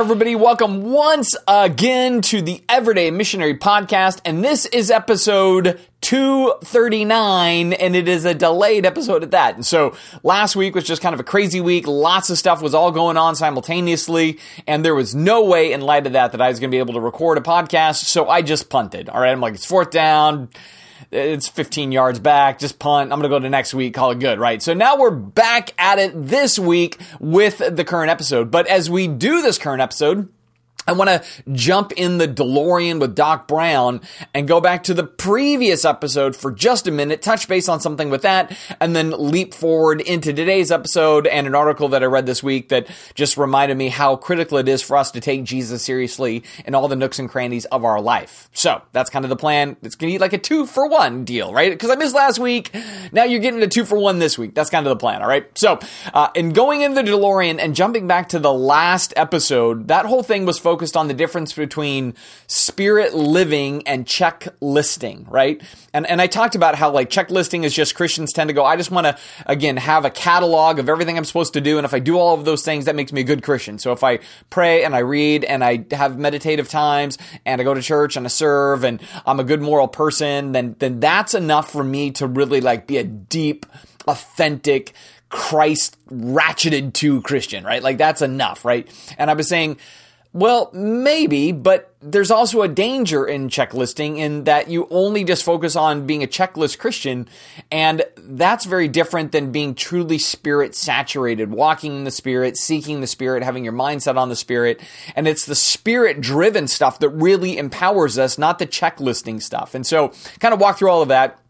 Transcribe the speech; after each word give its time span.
everybody. 0.00 0.34
Welcome 0.34 0.90
once 0.90 1.36
again 1.46 2.22
to 2.22 2.40
the 2.40 2.62
Everyday 2.70 3.10
Missionary 3.10 3.58
Podcast. 3.58 4.22
And 4.24 4.42
this 4.42 4.64
is 4.64 4.90
episode 4.90 5.78
239, 6.00 7.74
and 7.74 7.94
it 7.94 8.08
is 8.08 8.24
a 8.24 8.32
delayed 8.32 8.86
episode 8.86 9.22
at 9.22 9.32
that. 9.32 9.56
And 9.56 9.66
so 9.66 9.94
last 10.22 10.56
week 10.56 10.74
was 10.74 10.84
just 10.84 11.02
kind 11.02 11.12
of 11.12 11.20
a 11.20 11.22
crazy 11.22 11.60
week. 11.60 11.86
Lots 11.86 12.30
of 12.30 12.38
stuff 12.38 12.62
was 12.62 12.74
all 12.74 12.92
going 12.92 13.18
on 13.18 13.36
simultaneously, 13.36 14.38
and 14.66 14.82
there 14.82 14.94
was 14.94 15.14
no 15.14 15.44
way 15.44 15.70
in 15.70 15.82
light 15.82 16.06
of 16.06 16.14
that 16.14 16.32
that 16.32 16.40
I 16.40 16.48
was 16.48 16.60
going 16.60 16.70
to 16.70 16.74
be 16.74 16.78
able 16.78 16.94
to 16.94 17.00
record 17.00 17.36
a 17.36 17.42
podcast. 17.42 18.04
So 18.04 18.26
I 18.26 18.40
just 18.40 18.70
punted. 18.70 19.10
All 19.10 19.20
right. 19.20 19.30
I'm 19.30 19.40
like, 19.40 19.52
it's 19.52 19.66
fourth 19.66 19.90
down 19.90 20.48
it's 21.10 21.48
15 21.48 21.92
yards 21.92 22.18
back, 22.18 22.58
just 22.58 22.78
punt. 22.78 23.12
I'm 23.12 23.18
going 23.20 23.30
to 23.30 23.36
go 23.36 23.38
to 23.38 23.50
next 23.50 23.74
week, 23.74 23.94
call 23.94 24.10
it 24.10 24.18
good, 24.18 24.38
right? 24.38 24.62
So 24.62 24.74
now 24.74 24.96
we're 24.98 25.10
back 25.10 25.72
at 25.78 25.98
it 25.98 26.12
this 26.14 26.58
week 26.58 26.98
with 27.18 27.58
the 27.58 27.84
current 27.84 28.10
episode. 28.10 28.50
But 28.50 28.66
as 28.66 28.90
we 28.90 29.08
do 29.08 29.42
this 29.42 29.58
current 29.58 29.82
episode, 29.82 30.28
I 30.86 30.92
want 30.92 31.10
to 31.10 31.22
jump 31.52 31.92
in 31.92 32.18
the 32.18 32.26
DeLorean 32.26 33.00
with 33.00 33.14
Doc 33.14 33.46
Brown 33.46 34.00
and 34.34 34.48
go 34.48 34.60
back 34.60 34.82
to 34.84 34.94
the 34.94 35.04
previous 35.04 35.84
episode 35.84 36.34
for 36.34 36.50
just 36.50 36.86
a 36.86 36.90
minute, 36.90 37.22
touch 37.22 37.46
base 37.48 37.68
on 37.68 37.80
something 37.80 38.10
with 38.10 38.22
that, 38.22 38.56
and 38.80 38.96
then 38.96 39.10
leap 39.10 39.54
forward 39.54 40.00
into 40.00 40.32
today's 40.32 40.72
episode 40.72 41.26
and 41.26 41.46
an 41.46 41.54
article 41.54 41.88
that 41.90 42.02
I 42.02 42.06
read 42.06 42.26
this 42.26 42.42
week 42.42 42.70
that 42.70 42.88
just 43.14 43.36
reminded 43.36 43.76
me 43.76 43.88
how 43.88 44.16
critical 44.16 44.58
it 44.58 44.68
is 44.68 44.82
for 44.82 44.96
us 44.96 45.10
to 45.12 45.20
take 45.20 45.44
Jesus 45.44 45.82
seriously 45.82 46.42
in 46.64 46.74
all 46.74 46.88
the 46.88 46.96
nooks 46.96 47.18
and 47.18 47.28
crannies 47.28 47.66
of 47.66 47.84
our 47.84 48.00
life. 48.00 48.48
So 48.52 48.82
that's 48.92 49.10
kind 49.10 49.24
of 49.24 49.28
the 49.28 49.36
plan. 49.36 49.76
It's 49.82 49.94
going 49.94 50.10
to 50.10 50.14
be 50.14 50.18
like 50.18 50.32
a 50.32 50.38
two 50.38 50.66
for 50.66 50.88
one 50.88 51.24
deal, 51.24 51.52
right? 51.52 51.70
Because 51.70 51.90
I 51.90 51.94
missed 51.94 52.14
last 52.14 52.38
week. 52.38 52.74
Now 53.12 53.24
you're 53.24 53.40
getting 53.40 53.62
a 53.62 53.68
two 53.68 53.84
for 53.84 53.98
one 53.98 54.18
this 54.18 54.38
week. 54.38 54.54
That's 54.54 54.70
kind 54.70 54.86
of 54.86 54.90
the 54.90 55.00
plan, 55.00 55.22
all 55.22 55.28
right? 55.28 55.46
So, 55.56 55.78
uh, 56.12 56.30
in 56.34 56.50
going 56.50 56.80
into 56.80 57.02
the 57.02 57.10
DeLorean 57.10 57.58
and 57.60 57.74
jumping 57.74 58.06
back 58.06 58.30
to 58.30 58.38
the 58.38 58.52
last 58.52 59.12
episode, 59.16 59.88
that 59.88 60.06
whole 60.06 60.22
thing 60.22 60.46
was 60.46 60.58
focused 60.58 60.79
focused 60.80 60.96
on 60.96 61.08
the 61.08 61.14
difference 61.14 61.52
between 61.52 62.14
spirit 62.46 63.12
living 63.12 63.86
and 63.86 64.06
checklisting, 64.06 65.30
right? 65.30 65.60
And 65.92 66.06
and 66.06 66.22
I 66.22 66.26
talked 66.26 66.54
about 66.54 66.74
how 66.74 66.90
like 66.90 67.10
checklisting 67.10 67.64
is 67.64 67.74
just 67.74 67.94
Christians 67.94 68.32
tend 68.32 68.48
to 68.48 68.54
go, 68.54 68.64
I 68.64 68.76
just 68.76 68.90
want 68.90 69.06
to 69.06 69.18
again 69.44 69.76
have 69.76 70.06
a 70.06 70.10
catalog 70.10 70.78
of 70.78 70.88
everything 70.88 71.18
I'm 71.18 71.26
supposed 71.26 71.52
to 71.52 71.60
do, 71.60 71.76
and 71.76 71.84
if 71.84 71.92
I 71.92 71.98
do 71.98 72.16
all 72.16 72.32
of 72.32 72.46
those 72.46 72.64
things, 72.64 72.86
that 72.86 72.96
makes 72.96 73.12
me 73.12 73.20
a 73.20 73.24
good 73.24 73.42
Christian. 73.42 73.78
So 73.78 73.92
if 73.92 74.02
I 74.02 74.20
pray 74.48 74.82
and 74.82 74.94
I 74.94 75.00
read 75.00 75.44
and 75.44 75.62
I 75.62 75.84
have 75.90 76.18
meditative 76.18 76.70
times 76.70 77.18
and 77.44 77.60
I 77.60 77.64
go 77.64 77.74
to 77.74 77.82
church 77.82 78.16
and 78.16 78.24
I 78.24 78.30
serve 78.30 78.82
and 78.82 79.02
I'm 79.26 79.38
a 79.38 79.44
good 79.44 79.60
moral 79.60 79.86
person, 79.86 80.52
then 80.52 80.76
then 80.78 80.98
that's 80.98 81.34
enough 81.34 81.70
for 81.70 81.84
me 81.84 82.10
to 82.12 82.26
really 82.26 82.62
like 82.62 82.86
be 82.86 82.96
a 82.96 83.04
deep, 83.04 83.66
authentic 84.08 84.94
Christ 85.28 85.96
ratcheted 86.10 86.94
to 86.94 87.20
Christian, 87.20 87.64
right? 87.64 87.82
Like 87.82 87.98
that's 87.98 88.22
enough, 88.22 88.64
right? 88.64 88.88
And 89.18 89.30
I 89.30 89.34
was 89.34 89.46
saying 89.46 89.76
well, 90.32 90.70
maybe, 90.72 91.50
but 91.50 91.92
there's 92.00 92.30
also 92.30 92.62
a 92.62 92.68
danger 92.68 93.26
in 93.26 93.48
checklisting 93.48 94.16
in 94.18 94.44
that 94.44 94.70
you 94.70 94.86
only 94.88 95.24
just 95.24 95.42
focus 95.42 95.74
on 95.74 96.06
being 96.06 96.22
a 96.22 96.28
checklist 96.28 96.78
Christian, 96.78 97.28
and 97.72 98.04
that's 98.16 98.64
very 98.64 98.86
different 98.86 99.32
than 99.32 99.50
being 99.50 99.74
truly 99.74 100.18
spirit 100.18 100.76
saturated, 100.76 101.50
walking 101.50 101.96
in 101.96 102.04
the 102.04 102.12
spirit, 102.12 102.56
seeking 102.56 103.00
the 103.00 103.08
spirit, 103.08 103.42
having 103.42 103.64
your 103.64 103.72
mindset 103.72 104.16
on 104.16 104.28
the 104.28 104.36
spirit. 104.36 104.80
And 105.16 105.26
it's 105.26 105.46
the 105.46 105.56
spirit 105.56 106.20
driven 106.20 106.68
stuff 106.68 107.00
that 107.00 107.08
really 107.08 107.58
empowers 107.58 108.16
us, 108.16 108.38
not 108.38 108.60
the 108.60 108.68
checklisting 108.68 109.42
stuff. 109.42 109.74
And 109.74 109.84
so, 109.84 110.12
kind 110.38 110.54
of 110.54 110.60
walk 110.60 110.78
through 110.78 110.90
all 110.90 111.02
of 111.02 111.08
that. 111.08 111.40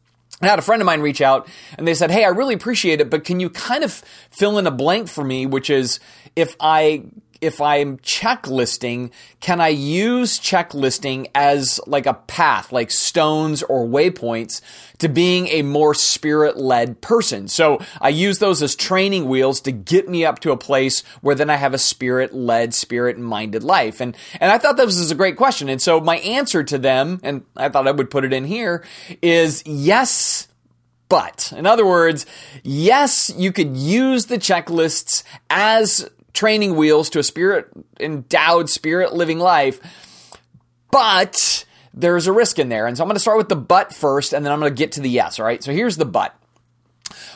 I 0.41 0.47
had 0.47 0.59
a 0.59 0.63
friend 0.63 0.81
of 0.81 0.87
mine 0.87 1.03
reach 1.03 1.21
out 1.21 1.47
and 1.77 1.87
they 1.87 1.93
said, 1.93 2.11
Hey, 2.11 2.25
I 2.25 2.29
really 2.29 2.55
appreciate 2.55 3.03
it, 3.03 3.11
but 3.11 3.25
can 3.25 3.41
you 3.41 3.51
kind 3.51 3.85
of 3.85 3.93
fill 4.31 4.57
in 4.57 4.67
a 4.67 4.71
blank 4.71 5.09
for 5.09 5.23
me, 5.23 5.45
which 5.45 5.69
is 5.69 6.01
if 6.35 6.57
I 6.61 7.05
if 7.41 7.61
I'm 7.61 7.99
checklisting, 7.99 9.11
can 9.41 9.61
I 9.61 9.69
use 9.69 10.39
checklisting 10.39 11.31
as 11.35 11.81
like 11.87 12.07
a 12.07 12.15
path, 12.15 12.73
like 12.73 12.91
stones 12.91 13.63
or 13.63 13.87
waypoints 13.87 14.61
to 14.99 15.09
being 15.09 15.49
a 15.49 15.63
more 15.63 15.95
spirit 15.95 16.57
led 16.57 17.01
person? 17.01 17.49
So 17.49 17.81
I 18.01 18.11
use 18.11 18.39
those 18.39 18.63
as 18.63 18.77
training 18.77 19.29
wheels 19.29 19.61
to 19.63 19.73
get 19.73 20.09
me 20.09 20.25
up 20.25 20.41
to 20.41 20.53
a 20.53 20.57
place 20.57 21.01
where 21.23 21.35
then 21.35 21.51
I 21.51 21.57
have 21.57 21.75
a 21.75 21.79
spirit 21.79 22.35
led, 22.35 22.75
spirit 22.75 23.19
minded 23.19 23.65
life. 23.65 24.01
And, 24.01 24.17
and 24.39 24.53
I 24.53 24.59
thought 24.59 24.77
this 24.77 24.99
was 24.99 25.11
a 25.11 25.15
great 25.15 25.37
question. 25.37 25.69
And 25.69 25.81
so 25.81 26.01
my 26.01 26.19
answer 26.19 26.63
to 26.63 26.79
them, 26.79 27.21
and 27.23 27.45
I 27.57 27.69
thought 27.69 27.89
I 27.89 27.93
would 27.93 28.11
put 28.11 28.25
it 28.25 28.33
in 28.33 28.45
here, 28.45 28.85
is 29.23 29.63
yes, 29.65 30.49
but, 31.09 31.53
in 31.57 31.67
other 31.67 31.85
words, 31.85 32.25
yes, 32.63 33.33
you 33.37 33.51
could 33.51 33.77
use 33.77 34.27
the 34.27 34.39
checklists 34.39 35.25
as 35.51 36.09
training 36.41 36.75
wheels 36.75 37.11
to 37.11 37.19
a 37.19 37.23
spirit 37.23 37.69
endowed, 38.01 38.71
spirit 38.71 39.13
living 39.13 39.39
life. 39.39 39.79
But 40.91 41.67
there's 41.93 42.27
a 42.27 42.33
risk 42.33 42.59
in 42.59 42.71
there. 42.71 42.87
And 42.87 42.97
so 42.97 43.05
I'm 43.05 43.09
going 43.09 43.17
to 43.17 43.21
start 43.21 43.37
with 43.37 43.51
the 43.51 43.57
but 43.57 43.93
first, 43.93 44.33
and 44.33 44.43
then 44.43 44.51
I'm 44.51 44.59
going 44.59 44.73
to 44.73 44.79
get 44.79 44.93
to 44.93 45.03
the 45.03 45.11
yes. 45.11 45.39
All 45.39 45.45
right. 45.45 45.63
So 45.63 45.71
here's 45.71 45.99
the 45.99 46.07
but. 46.07 46.35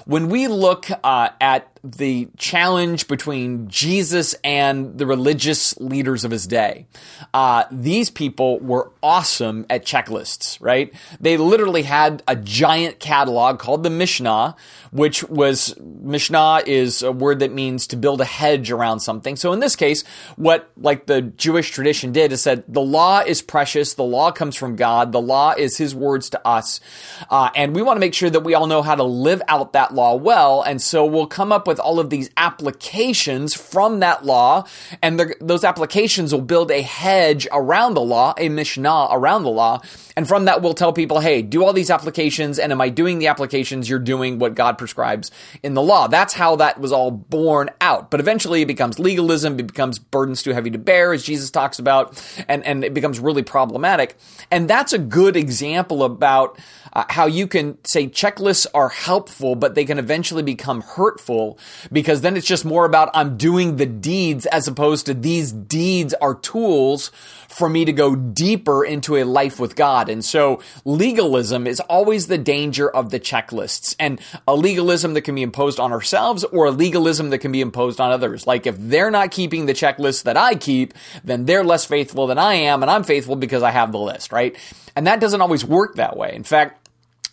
When 0.04 0.28
we 0.28 0.48
look 0.48 0.86
uh, 1.02 1.30
at 1.40 1.74
the 1.84 2.28
challenge 2.38 3.06
between 3.08 3.68
Jesus 3.68 4.34
and 4.42 4.96
the 4.96 5.04
religious 5.04 5.78
leaders 5.78 6.24
of 6.24 6.30
his 6.30 6.46
day. 6.46 6.86
Uh, 7.34 7.64
these 7.70 8.08
people 8.08 8.58
were 8.60 8.90
awesome 9.02 9.66
at 9.68 9.84
checklists, 9.84 10.56
right? 10.62 10.94
They 11.20 11.36
literally 11.36 11.82
had 11.82 12.22
a 12.26 12.36
giant 12.36 13.00
catalog 13.00 13.58
called 13.58 13.82
the 13.82 13.90
Mishnah, 13.90 14.56
which 14.92 15.24
was 15.24 15.78
Mishnah 15.78 16.62
is 16.66 17.02
a 17.02 17.12
word 17.12 17.40
that 17.40 17.52
means 17.52 17.86
to 17.88 17.98
build 17.98 18.22
a 18.22 18.24
hedge 18.24 18.70
around 18.70 19.00
something. 19.00 19.36
So 19.36 19.52
in 19.52 19.60
this 19.60 19.76
case, 19.76 20.04
what 20.36 20.70
like 20.78 21.04
the 21.04 21.20
Jewish 21.20 21.70
tradition 21.70 22.12
did 22.12 22.32
is 22.32 22.40
said 22.40 22.64
the 22.66 22.80
law 22.80 23.20
is 23.20 23.42
precious, 23.42 23.92
the 23.92 24.04
law 24.04 24.32
comes 24.32 24.56
from 24.56 24.76
God, 24.76 25.12
the 25.12 25.20
law 25.20 25.52
is 25.52 25.76
His 25.76 25.94
words 25.94 26.30
to 26.30 26.48
us, 26.48 26.80
uh, 27.28 27.50
and 27.54 27.74
we 27.74 27.82
want 27.82 27.96
to 27.96 28.00
make 28.00 28.14
sure 28.14 28.30
that 28.30 28.40
we 28.40 28.54
all 28.54 28.66
know 28.66 28.80
how 28.80 28.94
to 28.94 29.04
live 29.04 29.42
out 29.48 29.74
that 29.74 29.92
law 29.94 30.14
well. 30.14 30.62
And 30.62 30.82
so 30.82 31.06
we'll 31.06 31.26
come 31.26 31.52
up 31.52 31.66
with 31.66 31.78
all 31.78 32.00
of 32.00 32.10
these 32.10 32.30
applications 32.36 33.54
from 33.54 34.00
that 34.00 34.24
law, 34.24 34.64
and 35.02 35.18
the, 35.18 35.34
those 35.40 35.64
applications 35.64 36.32
will 36.32 36.42
build 36.42 36.70
a 36.70 36.82
hedge 36.82 37.46
around 37.52 37.94
the 37.94 38.00
law, 38.00 38.34
a 38.38 38.48
mishnah 38.48 39.08
around 39.10 39.44
the 39.44 39.50
law, 39.50 39.80
and 40.16 40.28
from 40.28 40.44
that 40.44 40.62
we'll 40.62 40.74
tell 40.74 40.92
people, 40.92 41.20
hey, 41.20 41.42
do 41.42 41.64
all 41.64 41.72
these 41.72 41.90
applications, 41.90 42.58
and 42.58 42.72
am 42.72 42.80
I 42.80 42.88
doing 42.88 43.18
the 43.18 43.28
applications? 43.28 43.88
You're 43.88 43.98
doing 43.98 44.38
what 44.38 44.54
God 44.54 44.78
prescribes 44.78 45.30
in 45.62 45.74
the 45.74 45.82
law. 45.82 46.08
That's 46.08 46.34
how 46.34 46.56
that 46.56 46.80
was 46.80 46.92
all 46.92 47.10
born 47.10 47.70
out. 47.80 48.10
But 48.10 48.20
eventually 48.20 48.62
it 48.62 48.66
becomes 48.66 48.98
legalism, 48.98 49.58
it 49.58 49.66
becomes 49.66 49.98
burdens 49.98 50.42
too 50.42 50.52
heavy 50.52 50.70
to 50.70 50.78
bear, 50.78 51.12
as 51.12 51.22
Jesus 51.22 51.50
talks 51.50 51.78
about, 51.78 52.22
and, 52.48 52.64
and 52.64 52.84
it 52.84 52.94
becomes 52.94 53.20
really 53.20 53.42
problematic. 53.42 54.16
And 54.50 54.68
that's 54.68 54.92
a 54.92 54.98
good 54.98 55.36
example 55.36 56.04
about 56.04 56.58
uh, 56.92 57.04
how 57.08 57.26
you 57.26 57.46
can 57.46 57.78
say 57.84 58.06
checklists 58.06 58.66
are 58.74 58.88
helpful, 58.88 59.54
but 59.54 59.74
they 59.74 59.83
can 59.84 59.98
eventually 59.98 60.42
become 60.42 60.82
hurtful 60.82 61.58
because 61.92 62.20
then 62.20 62.36
it's 62.36 62.46
just 62.46 62.64
more 62.64 62.84
about 62.84 63.10
I'm 63.14 63.36
doing 63.36 63.76
the 63.76 63.86
deeds 63.86 64.46
as 64.46 64.68
opposed 64.68 65.06
to 65.06 65.14
these 65.14 65.52
deeds 65.52 66.14
are 66.14 66.34
tools 66.34 67.10
for 67.48 67.68
me 67.68 67.84
to 67.84 67.92
go 67.92 68.16
deeper 68.16 68.84
into 68.84 69.16
a 69.16 69.24
life 69.24 69.60
with 69.60 69.76
God. 69.76 70.08
And 70.08 70.24
so 70.24 70.60
legalism 70.84 71.66
is 71.66 71.80
always 71.80 72.26
the 72.26 72.38
danger 72.38 72.90
of 72.90 73.10
the 73.10 73.20
checklists 73.20 73.94
and 74.00 74.20
a 74.48 74.56
legalism 74.56 75.14
that 75.14 75.22
can 75.22 75.34
be 75.34 75.42
imposed 75.42 75.78
on 75.78 75.92
ourselves 75.92 76.44
or 76.44 76.66
a 76.66 76.70
legalism 76.70 77.30
that 77.30 77.38
can 77.38 77.52
be 77.52 77.60
imposed 77.60 78.00
on 78.00 78.10
others. 78.10 78.46
Like 78.46 78.66
if 78.66 78.76
they're 78.78 79.10
not 79.10 79.30
keeping 79.30 79.66
the 79.66 79.72
checklist 79.72 80.24
that 80.24 80.36
I 80.36 80.56
keep, 80.56 80.94
then 81.22 81.44
they're 81.44 81.64
less 81.64 81.84
faithful 81.84 82.26
than 82.26 82.38
I 82.38 82.54
am 82.54 82.82
and 82.82 82.90
I'm 82.90 83.04
faithful 83.04 83.36
because 83.36 83.62
I 83.62 83.70
have 83.70 83.92
the 83.92 83.98
list, 83.98 84.32
right? 84.32 84.56
And 84.96 85.06
that 85.06 85.20
doesn't 85.20 85.40
always 85.40 85.64
work 85.64 85.96
that 85.96 86.16
way. 86.16 86.34
In 86.34 86.44
fact, 86.44 86.83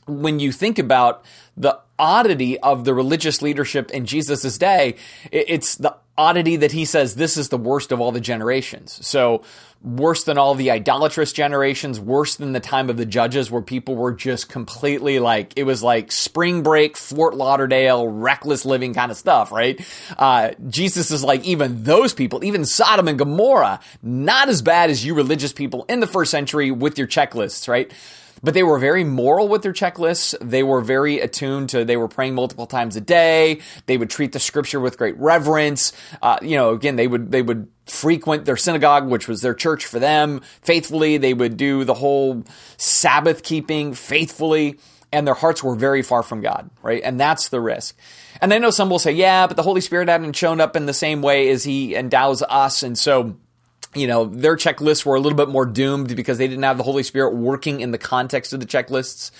when 0.08 0.40
you 0.40 0.52
think 0.52 0.80
about 0.80 1.24
the 1.56 1.80
oddity 2.00 2.60
of 2.60 2.86
the 2.86 2.94
religious 2.94 3.42
leadership 3.42 3.92
in 3.92 4.06
Jesus' 4.06 4.58
day, 4.58 4.96
it's 5.32 5.76
the 5.76 5.96
oddity 6.18 6.56
that 6.58 6.72
he 6.72 6.86
says 6.86 7.16
this 7.16 7.38
is 7.38 7.50
the 7.50 7.58
worst 7.58 7.92
of 7.92 8.02
all 8.02 8.12
the 8.12 8.20
generations. 8.20 9.06
So, 9.06 9.44
worse 9.82 10.24
than 10.24 10.38
all 10.38 10.54
the 10.54 10.70
idolatrous 10.70 11.34
generations, 11.34 12.00
worse 12.00 12.36
than 12.36 12.52
the 12.52 12.60
time 12.60 12.90
of 12.90 12.98
the 12.98 13.06
judges 13.06 13.50
where 13.50 13.62
people 13.62 13.96
were 13.96 14.12
just 14.12 14.48
completely 14.48 15.18
like, 15.18 15.54
it 15.56 15.64
was 15.64 15.82
like 15.82 16.12
spring 16.12 16.62
break, 16.62 16.96
Fort 16.96 17.36
Lauderdale, 17.36 18.08
reckless 18.08 18.64
living 18.64 18.94
kind 18.94 19.10
of 19.12 19.18
stuff, 19.18 19.52
right? 19.52 19.84
Uh, 20.18 20.52
Jesus 20.70 21.10
is 21.10 21.24
like, 21.24 21.44
even 21.44 21.84
those 21.84 22.14
people, 22.14 22.44
even 22.44 22.66
Sodom 22.66 23.08
and 23.08 23.18
Gomorrah, 23.18 23.80
not 24.04 24.50
as 24.50 24.62
bad 24.62 24.92
as 24.92 25.04
you 25.04 25.16
religious 25.16 25.54
people 25.54 25.86
in 25.90 26.00
the 26.00 26.08
first 26.08 26.30
century 26.30 26.70
with 26.70 27.00
your 27.00 27.08
checklists, 27.08 27.68
right? 27.68 27.92
But 28.44 28.54
they 28.54 28.64
were 28.64 28.80
very 28.80 29.04
moral 29.04 29.48
with 29.48 29.62
their 29.62 29.74
checklists. 29.74 30.36
They 30.42 30.64
were 30.64 30.82
very 30.82 31.20
attuned 31.20 31.70
to, 31.70 31.86
they 31.86 31.98
were 31.98 32.08
praying 32.08 32.36
multiple 32.36 32.68
times 32.68 32.96
a 32.96 33.02
day. 33.02 33.62
They 33.86 33.98
would 33.98 34.10
treat 34.10 34.32
the 34.32 34.40
scripture 34.40 34.80
with 34.80 34.98
great 34.98 35.18
reverence. 35.18 35.94
Uh, 36.22 36.38
you 36.42 36.56
know, 36.56 36.72
again, 36.72 36.96
they 36.96 37.08
would, 37.08 37.32
they 37.32 37.42
would 37.42 37.68
frequent 37.86 38.46
their 38.46 38.58
synagogue, 38.58 39.08
which 39.08 39.28
was 39.28 39.42
their 39.42 39.54
church 39.54 39.86
for 39.86 40.00
them 40.00 40.42
faithfully. 40.62 41.18
They 41.18 41.34
would 41.34 41.58
do 41.58 41.84
the 41.84 41.94
whole 41.94 42.44
Sabbath 42.78 43.44
keeping 43.44 43.94
faithfully 43.94 44.80
and 45.12 45.28
their 45.28 45.34
hearts 45.34 45.64
were 45.64 45.76
very 45.76 46.02
far 46.02 46.24
from 46.24 46.42
God, 46.42 46.70
right? 46.82 47.02
And 47.04 47.20
that's 47.20 47.50
the 47.50 47.60
risk. 47.60 47.98
And 48.40 48.54
I 48.54 48.58
know 48.58 48.70
some 48.70 48.90
will 48.90 49.00
say, 49.00 49.12
yeah, 49.12 49.46
but 49.48 49.58
the 49.58 49.64
Holy 49.64 49.82
Spirit 49.82 50.08
hadn't 50.08 50.36
shown 50.36 50.62
up 50.62 50.76
in 50.76 50.86
the 50.86 50.94
same 50.94 51.22
way 51.22 51.50
as 51.50 51.64
he 51.64 51.96
endows 51.96 52.42
us. 52.42 52.82
And 52.82 52.98
so 52.98 53.36
you 53.94 54.08
know, 54.08 54.26
their 54.26 54.56
checklists 54.56 55.06
were 55.06 55.16
a 55.16 55.20
little 55.20 55.36
bit 55.36 55.50
more 55.50 55.66
doomed 55.66 56.16
because 56.16 56.38
they 56.38 56.48
didn't 56.48 56.64
have 56.64 56.78
the 56.78 56.84
Holy 56.84 57.04
Spirit 57.04 57.36
working 57.36 57.82
in 57.82 57.92
the 57.92 57.98
context 57.98 58.54
of 58.54 58.60
the 58.60 58.66
checklists. 58.66 59.32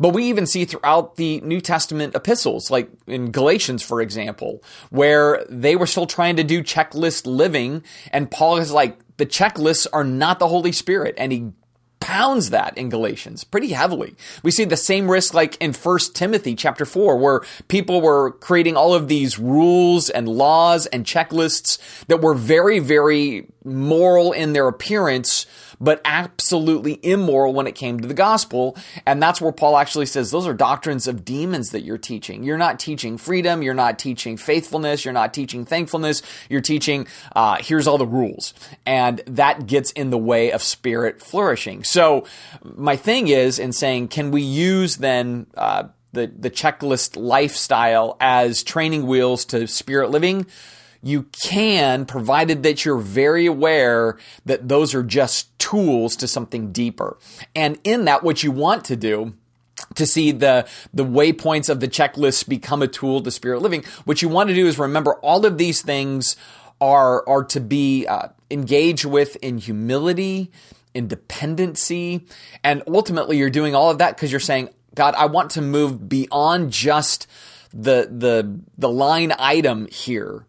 But 0.00 0.10
we 0.10 0.24
even 0.24 0.46
see 0.46 0.64
throughout 0.64 1.16
the 1.16 1.40
New 1.42 1.60
Testament 1.60 2.14
epistles, 2.14 2.70
like 2.70 2.90
in 3.06 3.30
Galatians, 3.30 3.82
for 3.82 4.00
example, 4.00 4.62
where 4.90 5.44
they 5.48 5.76
were 5.76 5.86
still 5.86 6.06
trying 6.06 6.36
to 6.36 6.44
do 6.44 6.62
checklist 6.62 7.26
living. 7.26 7.82
And 8.10 8.30
Paul 8.30 8.56
is 8.56 8.72
like, 8.72 8.98
the 9.18 9.26
checklists 9.26 9.86
are 9.92 10.04
not 10.04 10.38
the 10.38 10.48
Holy 10.48 10.72
Spirit. 10.72 11.14
And 11.18 11.32
he 11.32 11.52
pounds 12.00 12.50
that 12.50 12.76
in 12.78 12.88
Galatians 12.88 13.44
pretty 13.44 13.68
heavily. 13.68 14.14
We 14.42 14.50
see 14.50 14.64
the 14.64 14.76
same 14.76 15.10
risk 15.10 15.34
like 15.34 15.56
in 15.60 15.72
1 15.72 15.98
Timothy 16.14 16.54
chapter 16.54 16.84
4 16.84 17.16
where 17.18 17.42
people 17.68 18.00
were 18.00 18.32
creating 18.32 18.76
all 18.76 18.94
of 18.94 19.08
these 19.08 19.38
rules 19.38 20.08
and 20.08 20.28
laws 20.28 20.86
and 20.86 21.04
checklists 21.04 21.78
that 22.06 22.20
were 22.20 22.34
very 22.34 22.78
very 22.78 23.48
moral 23.68 24.32
in 24.32 24.52
their 24.52 24.68
appearance 24.68 25.46
but 25.80 26.00
absolutely 26.04 26.98
immoral 27.02 27.52
when 27.52 27.66
it 27.66 27.74
came 27.74 28.00
to 28.00 28.08
the 28.08 28.14
gospel. 28.14 28.76
And 29.06 29.22
that's 29.22 29.40
where 29.40 29.52
Paul 29.52 29.76
actually 29.78 30.06
says 30.06 30.30
those 30.30 30.46
are 30.46 30.54
doctrines 30.54 31.06
of 31.06 31.24
demons 31.24 31.70
that 31.70 31.82
you're 31.82 31.98
teaching. 31.98 32.42
You're 32.42 32.58
not 32.58 32.80
teaching 32.80 33.18
freedom. 33.18 33.62
You're 33.62 33.74
not 33.74 33.98
teaching 33.98 34.36
faithfulness. 34.36 35.04
You're 35.04 35.14
not 35.14 35.32
teaching 35.32 35.64
thankfulness. 35.64 36.22
You're 36.48 36.60
teaching, 36.60 37.06
uh, 37.34 37.58
here's 37.60 37.86
all 37.86 37.98
the 37.98 38.06
rules. 38.06 38.54
And 38.84 39.20
that 39.26 39.66
gets 39.66 39.92
in 39.92 40.10
the 40.10 40.18
way 40.18 40.52
of 40.52 40.62
spirit 40.62 41.22
flourishing. 41.22 41.84
So 41.84 42.26
my 42.62 42.96
thing 42.96 43.28
is 43.28 43.58
in 43.58 43.72
saying, 43.72 44.08
can 44.08 44.30
we 44.30 44.42
use 44.42 44.96
then, 44.96 45.46
uh, 45.56 45.84
the, 46.12 46.26
the 46.26 46.50
checklist 46.50 47.16
lifestyle 47.20 48.16
as 48.18 48.62
training 48.62 49.06
wheels 49.06 49.44
to 49.46 49.66
spirit 49.66 50.10
living? 50.10 50.46
You 51.02 51.26
can, 51.44 52.06
provided 52.06 52.62
that 52.62 52.84
you're 52.84 52.98
very 52.98 53.46
aware 53.46 54.18
that 54.44 54.68
those 54.68 54.94
are 54.94 55.02
just 55.02 55.56
tools 55.58 56.16
to 56.16 56.28
something 56.28 56.72
deeper. 56.72 57.16
And 57.54 57.78
in 57.84 58.04
that, 58.06 58.22
what 58.22 58.42
you 58.42 58.50
want 58.50 58.84
to 58.86 58.96
do 58.96 59.34
to 59.94 60.06
see 60.06 60.32
the 60.32 60.66
the 60.92 61.04
waypoints 61.04 61.68
of 61.68 61.80
the 61.80 61.88
checklist 61.88 62.48
become 62.48 62.82
a 62.82 62.88
tool 62.88 63.22
to 63.22 63.30
spirit 63.30 63.62
living. 63.62 63.84
What 64.04 64.22
you 64.22 64.28
want 64.28 64.48
to 64.48 64.54
do 64.54 64.66
is 64.66 64.78
remember 64.78 65.14
all 65.16 65.46
of 65.46 65.58
these 65.58 65.82
things 65.82 66.36
are 66.80 67.26
are 67.28 67.44
to 67.44 67.60
be 67.60 68.06
uh, 68.06 68.28
engaged 68.50 69.04
with 69.04 69.36
in 69.36 69.58
humility, 69.58 70.50
in 70.94 71.06
dependency, 71.08 72.26
and 72.64 72.82
ultimately 72.88 73.36
you're 73.38 73.50
doing 73.50 73.74
all 73.74 73.90
of 73.90 73.98
that 73.98 74.16
because 74.16 74.32
you're 74.32 74.40
saying, 74.40 74.70
God, 74.94 75.14
I 75.16 75.26
want 75.26 75.52
to 75.52 75.62
move 75.62 76.08
beyond 76.08 76.72
just 76.72 77.28
the 77.72 78.08
the 78.10 78.60
the 78.76 78.88
line 78.88 79.32
item 79.38 79.86
here 79.86 80.44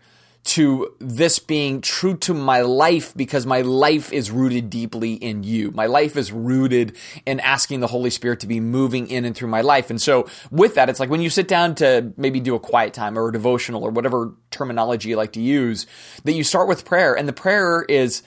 to 0.45 0.95
this 0.99 1.37
being 1.37 1.81
true 1.81 2.15
to 2.17 2.33
my 2.33 2.61
life 2.61 3.13
because 3.15 3.45
my 3.45 3.61
life 3.61 4.11
is 4.11 4.31
rooted 4.31 4.69
deeply 4.69 5.13
in 5.13 5.43
you. 5.43 5.71
My 5.71 5.85
life 5.85 6.15
is 6.17 6.31
rooted 6.31 6.95
in 7.25 7.39
asking 7.41 7.81
the 7.81 7.87
Holy 7.87 8.09
Spirit 8.09 8.39
to 8.39 8.47
be 8.47 8.59
moving 8.59 9.07
in 9.07 9.25
and 9.25 9.35
through 9.35 9.49
my 9.49 9.61
life. 9.61 9.89
And 9.89 10.01
so 10.01 10.27
with 10.49 10.75
that, 10.75 10.89
it's 10.89 10.99
like 10.99 11.09
when 11.09 11.21
you 11.21 11.29
sit 11.29 11.47
down 11.47 11.75
to 11.75 12.13
maybe 12.17 12.39
do 12.39 12.55
a 12.55 12.59
quiet 12.59 12.93
time 12.93 13.17
or 13.17 13.29
a 13.29 13.31
devotional 13.31 13.83
or 13.83 13.91
whatever 13.91 14.33
terminology 14.49 15.09
you 15.09 15.17
like 15.17 15.33
to 15.33 15.41
use, 15.41 15.85
that 16.23 16.33
you 16.33 16.43
start 16.43 16.67
with 16.67 16.85
prayer 16.85 17.13
and 17.13 17.27
the 17.27 17.33
prayer 17.33 17.85
is, 17.87 18.23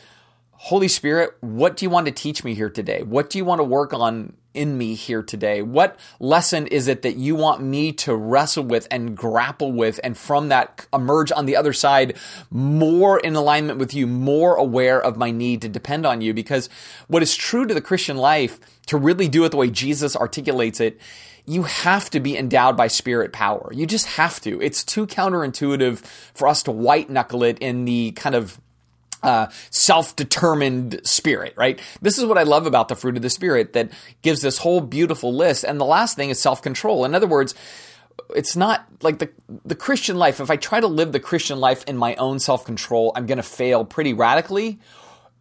Holy 0.52 0.88
Spirit, 0.88 1.34
what 1.40 1.76
do 1.76 1.84
you 1.84 1.90
want 1.90 2.06
to 2.06 2.12
teach 2.12 2.44
me 2.44 2.54
here 2.54 2.70
today? 2.70 3.02
What 3.02 3.30
do 3.30 3.38
you 3.38 3.44
want 3.44 3.58
to 3.58 3.64
work 3.64 3.92
on 3.92 4.34
in 4.54 4.76
me 4.78 4.94
here 4.94 5.22
today? 5.22 5.62
What 5.62 5.98
lesson 6.20 6.66
is 6.66 6.88
it 6.88 7.02
that 7.02 7.16
you 7.16 7.34
want 7.34 7.62
me 7.62 7.92
to 7.92 8.14
wrestle 8.14 8.64
with 8.64 8.86
and 8.90 9.16
grapple 9.16 9.72
with 9.72 9.98
and 10.02 10.16
from 10.16 10.48
that 10.48 10.86
emerge 10.92 11.32
on 11.32 11.46
the 11.46 11.56
other 11.56 11.72
side 11.72 12.16
more 12.50 13.18
in 13.18 13.34
alignment 13.34 13.78
with 13.78 13.94
you, 13.94 14.06
more 14.06 14.56
aware 14.56 15.00
of 15.00 15.16
my 15.16 15.30
need 15.30 15.62
to 15.62 15.68
depend 15.68 16.06
on 16.06 16.20
you? 16.20 16.34
Because 16.34 16.68
what 17.08 17.22
is 17.22 17.36
true 17.36 17.66
to 17.66 17.74
the 17.74 17.80
Christian 17.80 18.16
life, 18.16 18.60
to 18.86 18.96
really 18.96 19.28
do 19.28 19.44
it 19.44 19.50
the 19.50 19.56
way 19.56 19.70
Jesus 19.70 20.16
articulates 20.16 20.80
it, 20.80 21.00
you 21.44 21.64
have 21.64 22.08
to 22.10 22.20
be 22.20 22.36
endowed 22.36 22.76
by 22.76 22.86
spirit 22.86 23.32
power. 23.32 23.70
You 23.72 23.86
just 23.86 24.06
have 24.06 24.40
to. 24.42 24.60
It's 24.60 24.84
too 24.84 25.06
counterintuitive 25.06 25.98
for 26.34 26.46
us 26.46 26.62
to 26.64 26.70
white 26.70 27.10
knuckle 27.10 27.42
it 27.42 27.58
in 27.58 27.84
the 27.84 28.12
kind 28.12 28.34
of 28.34 28.60
uh, 29.22 29.46
self-determined 29.70 31.00
spirit, 31.04 31.54
right? 31.56 31.80
This 32.00 32.18
is 32.18 32.24
what 32.24 32.38
I 32.38 32.42
love 32.42 32.66
about 32.66 32.88
the 32.88 32.96
fruit 32.96 33.16
of 33.16 33.22
the 33.22 33.30
spirit 33.30 33.72
that 33.72 33.90
gives 34.22 34.40
this 34.40 34.58
whole 34.58 34.80
beautiful 34.80 35.34
list. 35.34 35.64
And 35.64 35.80
the 35.80 35.84
last 35.84 36.16
thing 36.16 36.30
is 36.30 36.40
self-control. 36.40 37.04
In 37.04 37.14
other 37.14 37.26
words, 37.26 37.54
it's 38.34 38.56
not 38.56 38.86
like 39.02 39.18
the 39.18 39.30
the 39.64 39.74
Christian 39.74 40.16
life. 40.16 40.40
If 40.40 40.50
I 40.50 40.56
try 40.56 40.80
to 40.80 40.86
live 40.86 41.12
the 41.12 41.20
Christian 41.20 41.60
life 41.60 41.84
in 41.86 41.96
my 41.96 42.14
own 42.16 42.38
self-control, 42.38 43.12
I'm 43.14 43.26
going 43.26 43.38
to 43.38 43.42
fail 43.42 43.84
pretty 43.84 44.12
radically 44.12 44.78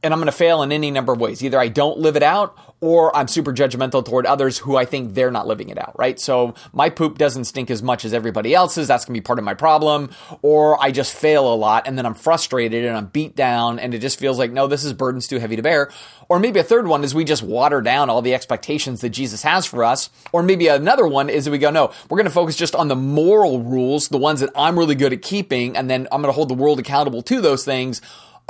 and 0.04 0.14
I'm 0.14 0.20
going 0.20 0.28
to 0.28 0.32
fail 0.32 0.64
in 0.64 0.72
any 0.72 0.90
number 0.90 1.14
of 1.14 1.20
ways. 1.20 1.44
Either 1.44 1.60
I 1.60 1.68
don't 1.68 2.00
live 2.00 2.16
it 2.16 2.24
out 2.24 2.58
or 2.80 3.16
I'm 3.16 3.28
super 3.28 3.54
judgmental 3.54 4.04
toward 4.04 4.26
others 4.26 4.58
who 4.58 4.76
I 4.76 4.86
think 4.86 5.14
they're 5.14 5.30
not 5.30 5.46
living 5.46 5.70
it 5.70 5.78
out, 5.78 5.98
right? 6.00 6.20
So 6.20 6.56
my 6.74 6.90
poop 6.90 7.20
doesn't 7.20 7.46
stink 7.46 7.70
as 7.70 7.84
much 7.84 8.04
as 8.04 8.14
everybody 8.14 8.56
else's. 8.56 8.88
That's 8.88 9.06
going 9.06 9.14
to 9.14 9.22
be 9.22 9.24
part 9.24 9.38
of 9.38 9.46
my 9.46 9.54
problem. 9.54 10.10
Or 10.42 10.82
I 10.84 10.90
just 10.90 11.14
fail 11.14 11.54
a 11.54 11.54
lot 11.54 11.88
and 11.88 11.98
then 11.98 12.08
I'm 12.08 12.16
frustrated 12.16 12.84
and 12.84 12.98
I'm 12.98 13.06
beat 13.08 13.36
down 13.36 13.78
and 13.78 13.94
it 13.94 14.00
just 14.00 14.20
feels 14.20 14.40
like, 14.40 14.52
no, 14.52 14.66
this 14.66 14.84
is 14.84 14.94
burden's 14.94 15.28
too 15.28 15.38
heavy 15.38 15.56
to 15.56 15.62
bear. 15.62 15.92
Or 16.28 16.40
maybe 16.40 16.60
a 16.60 16.64
third 16.64 16.88
one 16.88 17.04
is 17.04 17.14
we 17.14 17.24
just 17.24 17.44
water 17.44 17.82
down 17.82 18.10
all 18.10 18.24
the 18.24 18.34
expectations 18.34 19.02
that 19.02 19.10
Jesus 19.10 19.44
has 19.44 19.68
for 19.68 19.84
us. 19.84 20.10
Or 20.32 20.42
maybe 20.42 20.68
another 20.68 21.06
one 21.06 21.30
is 21.30 21.46
that 21.46 21.52
we 21.52 21.60
go, 21.60 21.70
no, 21.70 21.92
we're 22.10 22.18
going 22.18 22.26
to 22.26 22.32
focus 22.32 22.56
just 22.56 22.74
on 22.74 22.88
the 22.88 22.96
moral 22.96 23.62
rules, 23.62 24.08
the 24.08 24.18
ones 24.18 24.40
that 24.40 24.50
I'm 24.56 24.80
really 24.80 24.96
good 24.96 25.14
at 25.14 25.22
keeping. 25.22 25.78
And 25.78 25.88
then 25.88 26.08
I'm 26.12 26.22
going 26.22 26.30
to 26.32 26.36
hold 26.36 26.50
the 26.50 26.56
world 26.56 26.80
accountable 26.80 27.22
to 27.24 27.42
those 27.42 27.64
things 27.64 28.02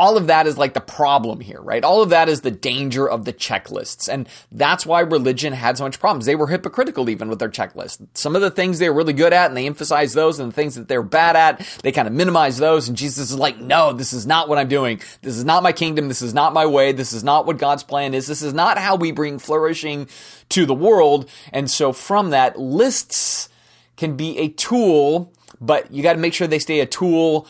all 0.01 0.17
of 0.17 0.25
that 0.25 0.47
is 0.47 0.57
like 0.57 0.73
the 0.73 0.81
problem 0.81 1.39
here, 1.41 1.61
right? 1.61 1.83
All 1.83 2.01
of 2.01 2.09
that 2.09 2.27
is 2.27 2.41
the 2.41 2.49
danger 2.49 3.07
of 3.07 3.23
the 3.23 3.31
checklists. 3.31 4.11
And 4.11 4.27
that's 4.51 4.83
why 4.83 5.01
religion 5.01 5.53
had 5.53 5.77
so 5.77 5.83
much 5.83 5.99
problems. 5.99 6.25
They 6.25 6.33
were 6.33 6.47
hypocritical 6.47 7.07
even 7.07 7.29
with 7.29 7.37
their 7.37 7.51
checklist. 7.51 8.07
Some 8.15 8.35
of 8.35 8.41
the 8.41 8.49
things 8.49 8.79
they 8.79 8.89
were 8.89 8.95
really 8.95 9.13
good 9.13 9.31
at 9.31 9.51
and 9.51 9.55
they 9.55 9.67
emphasize 9.67 10.13
those 10.13 10.39
and 10.39 10.51
the 10.51 10.55
things 10.55 10.73
that 10.73 10.87
they're 10.87 11.03
bad 11.03 11.35
at, 11.35 11.59
they 11.83 11.91
kind 11.91 12.07
of 12.07 12.15
minimize 12.15 12.57
those. 12.57 12.87
And 12.87 12.97
Jesus 12.97 13.29
is 13.29 13.37
like, 13.37 13.59
no, 13.59 13.93
this 13.93 14.11
is 14.11 14.25
not 14.25 14.49
what 14.49 14.57
I'm 14.57 14.67
doing. 14.67 14.99
This 15.21 15.37
is 15.37 15.45
not 15.45 15.61
my 15.61 15.71
kingdom. 15.71 16.07
This 16.07 16.23
is 16.23 16.33
not 16.33 16.51
my 16.51 16.65
way. 16.65 16.93
This 16.93 17.13
is 17.13 17.23
not 17.23 17.45
what 17.45 17.59
God's 17.59 17.83
plan 17.83 18.15
is. 18.15 18.25
This 18.25 18.41
is 18.41 18.55
not 18.55 18.79
how 18.79 18.95
we 18.95 19.11
bring 19.11 19.37
flourishing 19.37 20.09
to 20.49 20.65
the 20.65 20.73
world. 20.73 21.29
And 21.53 21.69
so 21.69 21.93
from 21.93 22.31
that, 22.31 22.57
lists 22.57 23.49
can 23.97 24.17
be 24.17 24.39
a 24.39 24.47
tool, 24.47 25.31
but 25.59 25.93
you 25.93 26.01
got 26.01 26.13
to 26.13 26.19
make 26.19 26.33
sure 26.33 26.47
they 26.47 26.57
stay 26.57 26.79
a 26.79 26.87
tool 26.87 27.45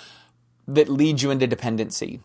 that 0.68 0.90
leads 0.90 1.24
you 1.24 1.32
into 1.32 1.48
dependency 1.48 2.20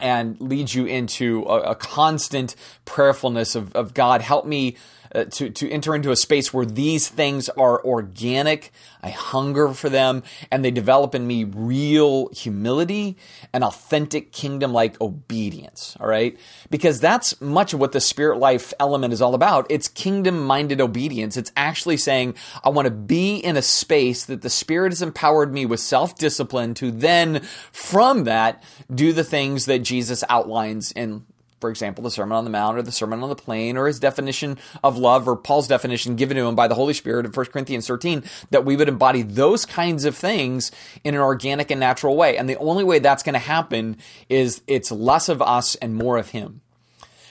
and 0.00 0.40
leads 0.40 0.74
you 0.74 0.86
into 0.86 1.44
a, 1.44 1.70
a 1.70 1.74
constant 1.74 2.56
prayerfulness 2.84 3.54
of, 3.54 3.74
of 3.74 3.94
God, 3.94 4.20
help 4.20 4.46
me 4.46 4.76
uh, 5.14 5.24
to, 5.24 5.50
to 5.50 5.70
enter 5.70 5.94
into 5.94 6.10
a 6.10 6.16
space 6.16 6.52
where 6.52 6.66
these 6.66 7.08
things 7.08 7.48
are 7.50 7.84
organic. 7.84 8.72
I 9.02 9.10
hunger 9.10 9.68
for 9.72 9.88
them 9.88 10.22
and 10.50 10.64
they 10.64 10.70
develop 10.70 11.14
in 11.14 11.26
me 11.26 11.44
real 11.44 12.28
humility 12.28 13.16
and 13.52 13.64
authentic 13.64 14.32
kingdom 14.32 14.72
like 14.72 15.00
obedience. 15.00 15.96
All 16.00 16.06
right. 16.06 16.38
Because 16.70 17.00
that's 17.00 17.40
much 17.40 17.72
of 17.72 17.80
what 17.80 17.92
the 17.92 18.00
spirit 18.00 18.38
life 18.38 18.72
element 18.78 19.12
is 19.12 19.22
all 19.22 19.34
about. 19.34 19.66
It's 19.70 19.88
kingdom 19.88 20.44
minded 20.44 20.80
obedience. 20.80 21.36
It's 21.36 21.52
actually 21.56 21.96
saying, 21.96 22.34
I 22.62 22.68
want 22.68 22.86
to 22.86 22.90
be 22.90 23.36
in 23.36 23.56
a 23.56 23.62
space 23.62 24.24
that 24.26 24.42
the 24.42 24.50
spirit 24.50 24.92
has 24.92 25.02
empowered 25.02 25.52
me 25.52 25.66
with 25.66 25.80
self 25.80 26.16
discipline 26.16 26.74
to 26.74 26.90
then 26.90 27.40
from 27.72 28.24
that 28.24 28.62
do 28.92 29.12
the 29.12 29.24
things 29.24 29.66
that 29.66 29.80
Jesus 29.80 30.22
outlines 30.28 30.92
in 30.92 31.24
for 31.60 31.70
example, 31.70 32.02
the 32.02 32.10
Sermon 32.10 32.36
on 32.36 32.44
the 32.44 32.50
Mount 32.50 32.78
or 32.78 32.82
the 32.82 32.90
Sermon 32.90 33.22
on 33.22 33.28
the 33.28 33.36
Plain 33.36 33.76
or 33.76 33.86
his 33.86 34.00
definition 34.00 34.58
of 34.82 34.96
love 34.96 35.28
or 35.28 35.36
Paul's 35.36 35.68
definition 35.68 36.16
given 36.16 36.36
to 36.36 36.46
him 36.46 36.54
by 36.54 36.66
the 36.68 36.74
Holy 36.74 36.94
Spirit 36.94 37.26
in 37.26 37.32
1 37.32 37.46
Corinthians 37.46 37.86
13, 37.86 38.24
that 38.50 38.64
we 38.64 38.76
would 38.76 38.88
embody 38.88 39.22
those 39.22 39.66
kinds 39.66 40.04
of 40.04 40.16
things 40.16 40.72
in 41.04 41.14
an 41.14 41.20
organic 41.20 41.70
and 41.70 41.78
natural 41.78 42.16
way. 42.16 42.36
And 42.36 42.48
the 42.48 42.56
only 42.56 42.84
way 42.84 42.98
that's 42.98 43.22
going 43.22 43.34
to 43.34 43.38
happen 43.38 43.98
is 44.28 44.62
it's 44.66 44.90
less 44.90 45.28
of 45.28 45.42
us 45.42 45.74
and 45.76 45.94
more 45.94 46.16
of 46.16 46.30
him. 46.30 46.62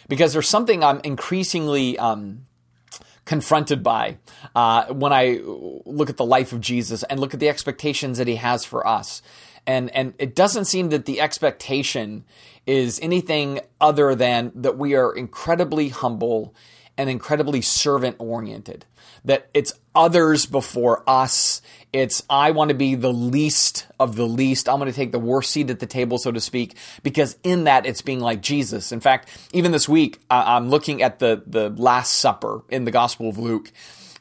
Because 0.07 0.33
there's 0.33 0.49
something 0.49 0.83
I'm 0.83 1.01
increasingly 1.03 1.97
um, 1.97 2.45
confronted 3.25 3.83
by 3.83 4.17
uh, 4.55 4.85
when 4.87 5.13
I 5.13 5.39
look 5.43 6.09
at 6.09 6.17
the 6.17 6.25
life 6.25 6.51
of 6.51 6.61
Jesus 6.61 7.03
and 7.03 7.19
look 7.19 7.33
at 7.33 7.39
the 7.39 7.49
expectations 7.49 8.17
that 8.17 8.27
he 8.27 8.37
has 8.37 8.65
for 8.65 8.85
us. 8.87 9.21
And, 9.69 9.91
and 9.95 10.15
it 10.17 10.33
doesn't 10.33 10.65
seem 10.65 10.89
that 10.89 11.05
the 11.05 11.21
expectation 11.21 12.25
is 12.65 12.99
anything 13.03 13.59
other 13.79 14.15
than 14.15 14.51
that 14.55 14.79
we 14.79 14.95
are 14.95 15.15
incredibly 15.15 15.89
humble 15.89 16.55
and 16.97 17.07
incredibly 17.07 17.61
servant 17.61 18.15
oriented. 18.17 18.85
That 19.25 19.47
it's 19.53 19.73
others 19.93 20.47
before 20.47 21.03
us. 21.05 21.61
It's 21.93 22.23
I 22.31 22.49
want 22.49 22.69
to 22.69 22.73
be 22.73 22.95
the 22.95 23.13
least 23.13 23.85
of 23.99 24.15
the 24.15 24.25
least. 24.25 24.67
I'm 24.67 24.79
going 24.79 24.91
to 24.91 24.95
take 24.95 25.11
the 25.11 25.19
worst 25.19 25.51
seat 25.51 25.69
at 25.69 25.79
the 25.79 25.85
table, 25.85 26.17
so 26.17 26.31
to 26.31 26.41
speak, 26.41 26.75
because 27.03 27.37
in 27.43 27.65
that 27.65 27.85
it's 27.85 28.01
being 28.01 28.21
like 28.21 28.41
Jesus. 28.41 28.91
In 28.91 29.01
fact, 29.01 29.29
even 29.53 29.71
this 29.71 29.87
week, 29.87 30.19
I'm 30.31 30.69
looking 30.69 31.03
at 31.03 31.19
the 31.19 31.43
the 31.45 31.69
Last 31.69 32.13
Supper 32.13 32.63
in 32.69 32.85
the 32.85 32.91
Gospel 32.91 33.29
of 33.29 33.37
Luke. 33.37 33.71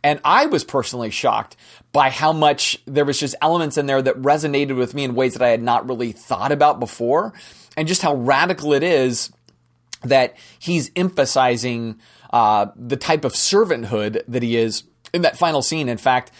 And 0.05 0.21
I 0.25 0.47
was 0.47 0.63
personally 0.63 1.11
shocked 1.11 1.57
by 1.93 2.11
how 2.11 2.33
much 2.33 2.79
there 2.87 3.05
was 3.05 3.19
just 3.19 3.35
elements 3.41 3.79
in 3.79 3.87
there 3.87 4.03
that 4.03 4.21
resonated 4.21 4.77
with 4.77 4.95
me 4.95 5.05
in 5.05 5.15
ways 5.15 5.35
that 5.35 5.43
I 5.43 5.49
had 5.49 5.63
not 5.63 5.89
really 5.89 6.13
thought 6.13 6.53
about 6.53 6.81
before 6.81 7.33
and 7.77 7.89
just 7.89 8.03
how 8.03 8.15
radical 8.15 8.73
it 8.73 8.83
is 8.83 9.33
that 10.03 10.37
he's 10.59 10.91
emphasizing 10.95 11.99
uh, 12.33 12.67
the 12.77 12.97
type 12.97 13.25
of 13.25 13.33
servanthood 13.33 14.23
that 14.29 14.43
he 14.43 14.57
is 14.57 14.85
in 15.13 15.23
that 15.23 15.37
final 15.37 15.63
scene. 15.63 15.89
In 15.89 15.99
fact, 15.99 16.31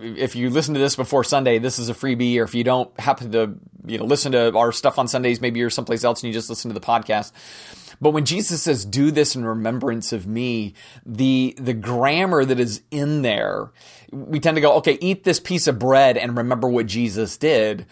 if 0.00 0.36
you 0.36 0.50
listen 0.50 0.74
to 0.74 0.80
this 0.80 0.96
before 0.96 1.24
Sunday, 1.24 1.58
this 1.58 1.78
is 1.78 1.88
a 1.88 1.94
freebie. 1.94 2.38
Or 2.38 2.44
if 2.44 2.54
you 2.54 2.64
don't 2.64 2.98
happen 3.00 3.32
to, 3.32 3.54
you 3.86 3.98
know, 3.98 4.04
listen 4.04 4.32
to 4.32 4.56
our 4.56 4.72
stuff 4.72 4.98
on 4.98 5.08
Sundays, 5.08 5.40
maybe 5.40 5.60
you're 5.60 5.70
someplace 5.70 6.04
else 6.04 6.22
and 6.22 6.28
you 6.28 6.34
just 6.34 6.50
listen 6.50 6.70
to 6.70 6.78
the 6.78 6.84
podcast. 6.84 7.32
But 8.00 8.10
when 8.10 8.24
Jesus 8.24 8.62
says, 8.62 8.84
"Do 8.84 9.10
this 9.10 9.36
in 9.36 9.44
remembrance 9.44 10.12
of 10.12 10.26
me," 10.26 10.74
the 11.04 11.54
the 11.58 11.74
grammar 11.74 12.44
that 12.44 12.58
is 12.58 12.82
in 12.90 13.22
there, 13.22 13.70
we 14.10 14.40
tend 14.40 14.54
to 14.54 14.60
go, 14.60 14.72
"Okay, 14.76 14.96
eat 15.00 15.24
this 15.24 15.38
piece 15.38 15.66
of 15.66 15.78
bread 15.78 16.16
and 16.16 16.36
remember 16.36 16.68
what 16.68 16.86
Jesus 16.86 17.36
did." 17.36 17.86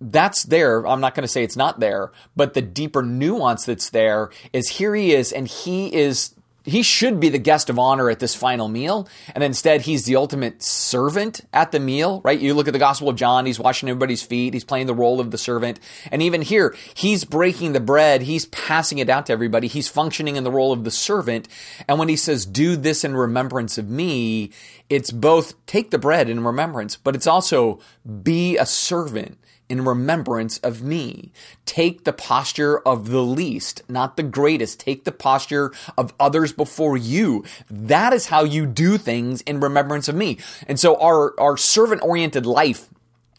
that's 0.00 0.42
there. 0.42 0.86
I'm 0.86 1.00
not 1.00 1.14
going 1.14 1.22
to 1.22 1.28
say 1.28 1.42
it's 1.42 1.56
not 1.56 1.80
there, 1.80 2.12
but 2.36 2.54
the 2.54 2.60
deeper 2.60 3.02
nuance 3.02 3.64
that's 3.64 3.90
there 3.90 4.30
is 4.52 4.68
here 4.70 4.94
he 4.94 5.14
is, 5.14 5.32
and 5.32 5.48
he 5.48 5.94
is 5.94 6.34
he 6.64 6.82
should 6.82 7.20
be 7.20 7.28
the 7.28 7.38
guest 7.38 7.68
of 7.68 7.78
honor 7.78 8.08
at 8.08 8.20
this 8.20 8.34
final 8.34 8.68
meal. 8.68 9.06
And 9.34 9.44
instead, 9.44 9.82
he's 9.82 10.04
the 10.04 10.16
ultimate 10.16 10.62
servant 10.62 11.42
at 11.52 11.72
the 11.72 11.80
meal, 11.80 12.20
right? 12.24 12.38
You 12.38 12.54
look 12.54 12.66
at 12.66 12.72
the 12.72 12.78
Gospel 12.78 13.08
of 13.08 13.16
John, 13.16 13.46
he's 13.46 13.58
washing 13.58 13.88
everybody's 13.88 14.22
feet, 14.22 14.54
he's 14.54 14.64
playing 14.64 14.86
the 14.86 14.94
role 14.94 15.20
of 15.20 15.30
the 15.30 15.38
servant. 15.38 15.78
And 16.10 16.22
even 16.22 16.42
here, 16.42 16.74
he's 16.94 17.24
breaking 17.24 17.72
the 17.72 17.80
bread, 17.80 18.22
he's 18.22 18.46
passing 18.46 18.98
it 18.98 19.10
out 19.10 19.26
to 19.26 19.32
everybody, 19.32 19.66
he's 19.66 19.88
functioning 19.88 20.36
in 20.36 20.44
the 20.44 20.50
role 20.50 20.72
of 20.72 20.84
the 20.84 20.90
servant. 20.90 21.48
And 21.86 21.98
when 21.98 22.08
he 22.08 22.16
says, 22.16 22.46
do 22.46 22.76
this 22.76 23.04
in 23.04 23.14
remembrance 23.14 23.76
of 23.76 23.90
me, 23.90 24.50
it's 24.94 25.10
both 25.10 25.54
take 25.66 25.90
the 25.90 25.98
bread 25.98 26.30
in 26.30 26.44
remembrance, 26.44 26.94
but 26.94 27.16
it's 27.16 27.26
also 27.26 27.80
be 28.22 28.56
a 28.56 28.64
servant 28.64 29.38
in 29.68 29.84
remembrance 29.84 30.58
of 30.58 30.82
me. 30.82 31.32
Take 31.66 32.04
the 32.04 32.12
posture 32.12 32.78
of 32.78 33.10
the 33.10 33.22
least, 33.22 33.82
not 33.88 34.16
the 34.16 34.22
greatest. 34.22 34.78
Take 34.78 35.02
the 35.02 35.10
posture 35.10 35.72
of 35.98 36.14
others 36.20 36.52
before 36.52 36.96
you. 36.96 37.44
That 37.68 38.12
is 38.12 38.26
how 38.26 38.44
you 38.44 38.66
do 38.66 38.96
things 38.96 39.40
in 39.40 39.58
remembrance 39.58 40.06
of 40.06 40.14
me. 40.14 40.38
And 40.68 40.78
so 40.78 40.94
our, 41.00 41.34
our 41.40 41.56
servant 41.56 42.02
oriented 42.02 42.46
life 42.46 42.88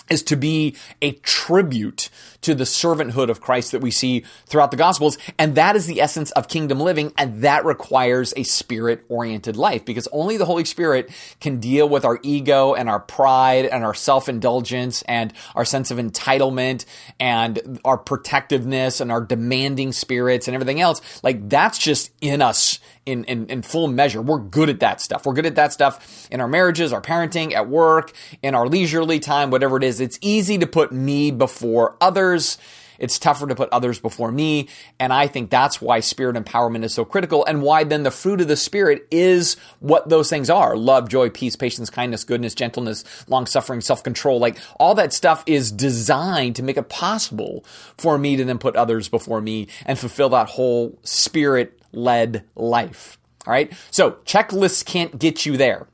is 0.09 0.23
to 0.23 0.35
be 0.35 0.75
a 1.01 1.13
tribute 1.13 2.09
to 2.41 2.53
the 2.53 2.63
servanthood 2.63 3.29
of 3.29 3.41
Christ 3.41 3.71
that 3.71 3.81
we 3.81 3.91
see 3.91 4.23
throughout 4.45 4.71
the 4.71 4.77
Gospels. 4.77 5.17
And 5.39 5.55
that 5.55 5.75
is 5.75 5.87
the 5.87 5.99
essence 6.01 6.31
of 6.31 6.47
kingdom 6.47 6.79
living. 6.79 7.11
And 7.17 7.41
that 7.41 7.65
requires 7.65 8.33
a 8.37 8.43
spirit 8.43 9.03
oriented 9.09 9.57
life 9.57 9.83
because 9.83 10.07
only 10.11 10.37
the 10.37 10.45
Holy 10.45 10.65
Spirit 10.65 11.09
can 11.39 11.59
deal 11.59 11.89
with 11.89 12.05
our 12.05 12.19
ego 12.21 12.73
and 12.73 12.87
our 12.87 12.99
pride 12.99 13.65
and 13.65 13.83
our 13.83 13.93
self 13.93 14.29
indulgence 14.29 15.01
and 15.03 15.33
our 15.55 15.65
sense 15.65 15.89
of 15.89 15.97
entitlement 15.97 16.85
and 17.19 17.79
our 17.83 17.97
protectiveness 17.97 19.01
and 19.01 19.11
our 19.11 19.21
demanding 19.21 19.91
spirits 19.91 20.47
and 20.47 20.53
everything 20.53 20.79
else. 20.79 21.01
Like 21.23 21.49
that's 21.49 21.77
just 21.77 22.11
in 22.21 22.41
us 22.41 22.79
in, 23.05 23.23
in, 23.25 23.47
in 23.47 23.61
full 23.61 23.87
measure. 23.87 24.21
We're 24.21 24.39
good 24.39 24.69
at 24.69 24.79
that 24.79 25.01
stuff. 25.01 25.25
We're 25.25 25.33
good 25.33 25.45
at 25.45 25.55
that 25.55 25.73
stuff 25.73 26.27
in 26.31 26.41
our 26.41 26.47
marriages, 26.47 26.91
our 26.91 27.01
parenting, 27.01 27.53
at 27.53 27.69
work, 27.69 28.11
in 28.41 28.55
our 28.55 28.67
leisurely 28.67 29.19
time, 29.19 29.51
whatever 29.51 29.77
it 29.77 29.83
is. 29.83 29.99
It's 29.99 30.17
easy 30.21 30.57
to 30.57 30.67
put 30.67 30.91
me 30.91 31.31
before 31.31 31.95
others. 32.01 32.57
It's 32.99 33.19
tougher 33.19 33.47
to 33.47 33.55
put 33.55 33.69
others 33.71 33.99
before 33.99 34.31
me. 34.31 34.67
And 34.99 35.11
I 35.11 35.27
think 35.27 35.49
that's 35.49 35.81
why 35.81 35.99
spirit 35.99 36.35
empowerment 36.35 36.83
is 36.83 36.93
so 36.93 37.05
critical 37.05 37.45
and 37.45 37.61
why 37.61 37.83
then 37.83 38.03
the 38.03 38.11
fruit 38.11 38.41
of 38.41 38.47
the 38.47 38.55
spirit 38.55 39.07
is 39.11 39.55
what 39.79 40.09
those 40.09 40.29
things 40.29 40.49
are. 40.49 40.75
Love, 40.75 41.09
joy, 41.09 41.29
peace, 41.29 41.55
patience, 41.55 41.89
kindness, 41.89 42.23
goodness, 42.23 42.55
gentleness, 42.55 43.03
long 43.27 43.45
suffering, 43.45 43.81
self 43.81 44.03
control. 44.03 44.39
Like 44.39 44.57
all 44.79 44.95
that 44.95 45.13
stuff 45.13 45.43
is 45.45 45.71
designed 45.71 46.55
to 46.55 46.63
make 46.63 46.77
it 46.77 46.89
possible 46.89 47.65
for 47.97 48.17
me 48.17 48.35
to 48.35 48.45
then 48.45 48.57
put 48.57 48.75
others 48.75 49.09
before 49.09 49.41
me 49.41 49.67
and 49.85 49.97
fulfill 49.99 50.29
that 50.29 50.49
whole 50.49 50.97
spirit 51.03 51.79
led 51.91 52.43
life. 52.55 53.17
All 53.47 53.51
right. 53.51 53.71
So 53.91 54.11
checklists 54.25 54.85
can't 54.85 55.17
get 55.19 55.45
you 55.45 55.57
there. 55.57 55.87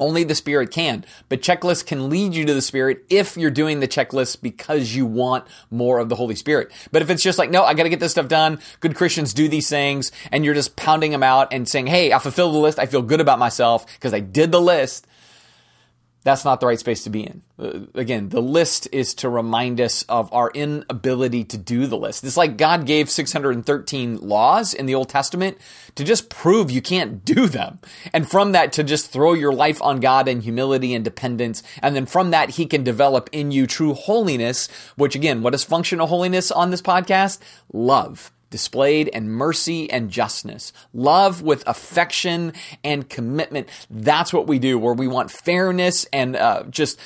Only 0.00 0.24
the 0.24 0.34
Spirit 0.34 0.72
can. 0.72 1.04
But 1.28 1.42
checklists 1.42 1.86
can 1.86 2.10
lead 2.10 2.34
you 2.34 2.44
to 2.46 2.54
the 2.54 2.62
Spirit 2.62 3.04
if 3.08 3.36
you're 3.36 3.50
doing 3.50 3.78
the 3.78 3.86
checklist 3.86 4.42
because 4.42 4.96
you 4.96 5.06
want 5.06 5.44
more 5.70 5.98
of 6.00 6.08
the 6.08 6.16
Holy 6.16 6.34
Spirit. 6.34 6.72
But 6.90 7.02
if 7.02 7.10
it's 7.10 7.22
just 7.22 7.38
like, 7.38 7.50
no, 7.50 7.62
I 7.62 7.74
got 7.74 7.84
to 7.84 7.88
get 7.88 8.00
this 8.00 8.12
stuff 8.12 8.26
done. 8.26 8.58
Good 8.80 8.96
Christians 8.96 9.32
do 9.32 9.46
these 9.46 9.68
things 9.68 10.10
and 10.32 10.44
you're 10.44 10.54
just 10.54 10.74
pounding 10.74 11.12
them 11.12 11.22
out 11.22 11.52
and 11.52 11.68
saying, 11.68 11.86
hey, 11.86 12.12
I 12.12 12.18
fulfilled 12.18 12.54
the 12.54 12.58
list. 12.58 12.78
I 12.78 12.86
feel 12.86 13.02
good 13.02 13.20
about 13.20 13.38
myself 13.38 13.86
because 13.86 14.12
I 14.12 14.20
did 14.20 14.50
the 14.50 14.60
list 14.60 15.06
that's 16.22 16.44
not 16.44 16.60
the 16.60 16.66
right 16.66 16.78
space 16.78 17.02
to 17.04 17.10
be 17.10 17.22
in. 17.22 17.42
Uh, 17.58 17.80
again, 17.94 18.28
the 18.28 18.42
list 18.42 18.86
is 18.92 19.14
to 19.14 19.28
remind 19.28 19.80
us 19.80 20.02
of 20.04 20.30
our 20.32 20.50
inability 20.50 21.44
to 21.44 21.56
do 21.56 21.86
the 21.86 21.96
list. 21.96 22.24
It's 22.24 22.36
like 22.36 22.58
God 22.58 22.84
gave 22.84 23.10
613 23.10 24.18
laws 24.18 24.74
in 24.74 24.86
the 24.86 24.94
Old 24.94 25.08
Testament 25.08 25.56
to 25.94 26.04
just 26.04 26.28
prove 26.28 26.70
you 26.70 26.82
can't 26.82 27.24
do 27.24 27.46
them. 27.46 27.78
And 28.12 28.30
from 28.30 28.52
that, 28.52 28.72
to 28.74 28.84
just 28.84 29.10
throw 29.10 29.32
your 29.32 29.52
life 29.52 29.80
on 29.80 30.00
God 30.00 30.28
in 30.28 30.42
humility 30.42 30.94
and 30.94 31.04
dependence. 31.04 31.62
And 31.82 31.96
then 31.96 32.06
from 32.06 32.30
that, 32.32 32.50
He 32.50 32.66
can 32.66 32.84
develop 32.84 33.30
in 33.32 33.50
you 33.50 33.66
true 33.66 33.94
holiness, 33.94 34.68
which 34.96 35.14
again, 35.14 35.42
what 35.42 35.54
is 35.54 35.64
functional 35.64 36.08
holiness 36.08 36.50
on 36.50 36.70
this 36.70 36.82
podcast? 36.82 37.38
Love 37.72 38.30
displayed 38.50 39.10
and 39.12 39.30
mercy 39.30 39.90
and 39.90 40.10
justness, 40.10 40.72
love 40.92 41.42
with 41.42 41.66
affection 41.66 42.52
and 42.84 43.08
commitment. 43.08 43.68
That's 43.88 44.32
what 44.32 44.46
we 44.46 44.58
do, 44.58 44.78
where 44.78 44.94
we 44.94 45.08
want 45.08 45.30
fairness 45.30 46.06
and 46.12 46.36
uh, 46.36 46.64
just 46.68 46.98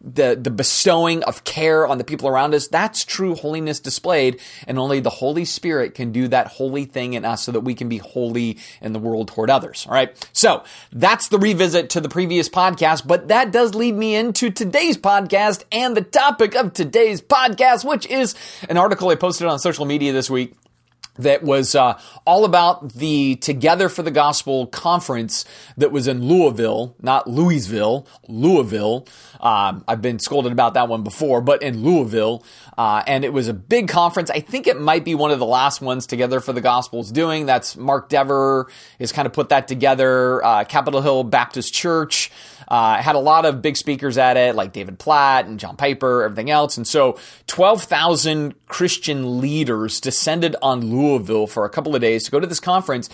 the 0.00 0.38
the 0.40 0.50
bestowing 0.50 1.22
of 1.24 1.44
care 1.44 1.86
on 1.86 1.98
the 1.98 2.04
people 2.04 2.28
around 2.28 2.54
us. 2.54 2.68
That's 2.68 3.04
true 3.04 3.34
holiness 3.34 3.80
displayed 3.80 4.40
and 4.66 4.78
only 4.78 5.00
the 5.00 5.10
holy 5.10 5.44
spirit 5.44 5.94
can 5.94 6.12
do 6.12 6.28
that 6.28 6.46
holy 6.48 6.84
thing 6.84 7.14
in 7.14 7.24
us 7.24 7.44
so 7.44 7.52
that 7.52 7.60
we 7.60 7.74
can 7.74 7.88
be 7.88 7.98
holy 7.98 8.58
in 8.80 8.92
the 8.92 8.98
world 8.98 9.28
toward 9.28 9.50
others 9.50 9.86
all 9.86 9.94
right? 9.94 10.28
So 10.32 10.64
that's 10.92 11.28
the 11.28 11.38
revisit 11.38 11.90
to 11.90 12.00
the 12.00 12.08
previous 12.08 12.48
podcast 12.48 13.06
but 13.06 13.28
that 13.28 13.52
does 13.52 13.74
lead 13.74 13.94
me 13.94 14.14
into 14.14 14.50
today's 14.50 14.96
podcast 14.96 15.64
and 15.72 15.96
the 15.96 16.02
topic 16.02 16.54
of 16.54 16.72
today's 16.72 17.20
podcast 17.20 17.84
which 17.84 18.06
is 18.06 18.34
an 18.68 18.76
article 18.76 19.08
i 19.08 19.14
posted 19.14 19.46
on 19.46 19.58
social 19.58 19.84
media 19.84 20.12
this 20.12 20.28
week 20.28 20.54
that 21.16 21.42
was 21.42 21.74
uh, 21.74 21.98
all 22.26 22.44
about 22.44 22.94
the 22.94 23.36
Together 23.36 23.88
for 23.88 24.02
the 24.02 24.10
Gospel 24.10 24.66
conference 24.66 25.44
that 25.76 25.92
was 25.92 26.08
in 26.08 26.26
Louisville, 26.26 26.96
not 27.00 27.28
Louisville, 27.28 28.06
Louisville. 28.28 29.06
Um, 29.40 29.84
I've 29.86 30.00
been 30.00 30.18
scolded 30.18 30.52
about 30.52 30.74
that 30.74 30.88
one 30.88 31.02
before, 31.02 31.40
but 31.40 31.62
in 31.62 31.82
Louisville. 31.82 32.44
Uh, 32.78 33.02
and 33.06 33.24
it 33.24 33.32
was 33.32 33.48
a 33.48 33.54
big 33.54 33.88
conference. 33.88 34.30
I 34.30 34.40
think 34.40 34.66
it 34.66 34.80
might 34.80 35.04
be 35.04 35.14
one 35.14 35.30
of 35.30 35.38
the 35.38 35.46
last 35.46 35.80
ones 35.80 36.06
Together 36.06 36.40
for 36.40 36.52
the 36.52 36.60
Gospel's 36.60 37.10
doing. 37.10 37.46
That's 37.46 37.76
Mark 37.76 38.08
Dever 38.08 38.68
has 38.98 39.12
kind 39.12 39.26
of 39.26 39.32
put 39.32 39.50
that 39.50 39.68
together. 39.68 40.44
Uh, 40.44 40.64
Capitol 40.64 41.02
Hill 41.02 41.24
Baptist 41.24 41.74
Church. 41.74 42.30
Uh, 42.68 43.02
had 43.02 43.16
a 43.16 43.18
lot 43.18 43.44
of 43.44 43.60
big 43.60 43.76
speakers 43.76 44.16
at 44.16 44.38
it, 44.38 44.54
like 44.54 44.72
David 44.72 44.98
Platt 44.98 45.44
and 45.44 45.60
John 45.60 45.76
Piper, 45.76 46.22
everything 46.22 46.48
else. 46.48 46.78
And 46.78 46.86
so 46.86 47.18
12,000 47.46 48.54
Christian 48.66 49.40
leaders 49.40 50.00
descended 50.00 50.56
on 50.62 50.80
Louisville 50.80 51.01
for 51.46 51.64
a 51.64 51.68
couple 51.70 51.94
of 51.94 52.00
days 52.00 52.24
to 52.24 52.30
go 52.30 52.40
to 52.40 52.46
this 52.46 52.60
conference. 52.60 53.08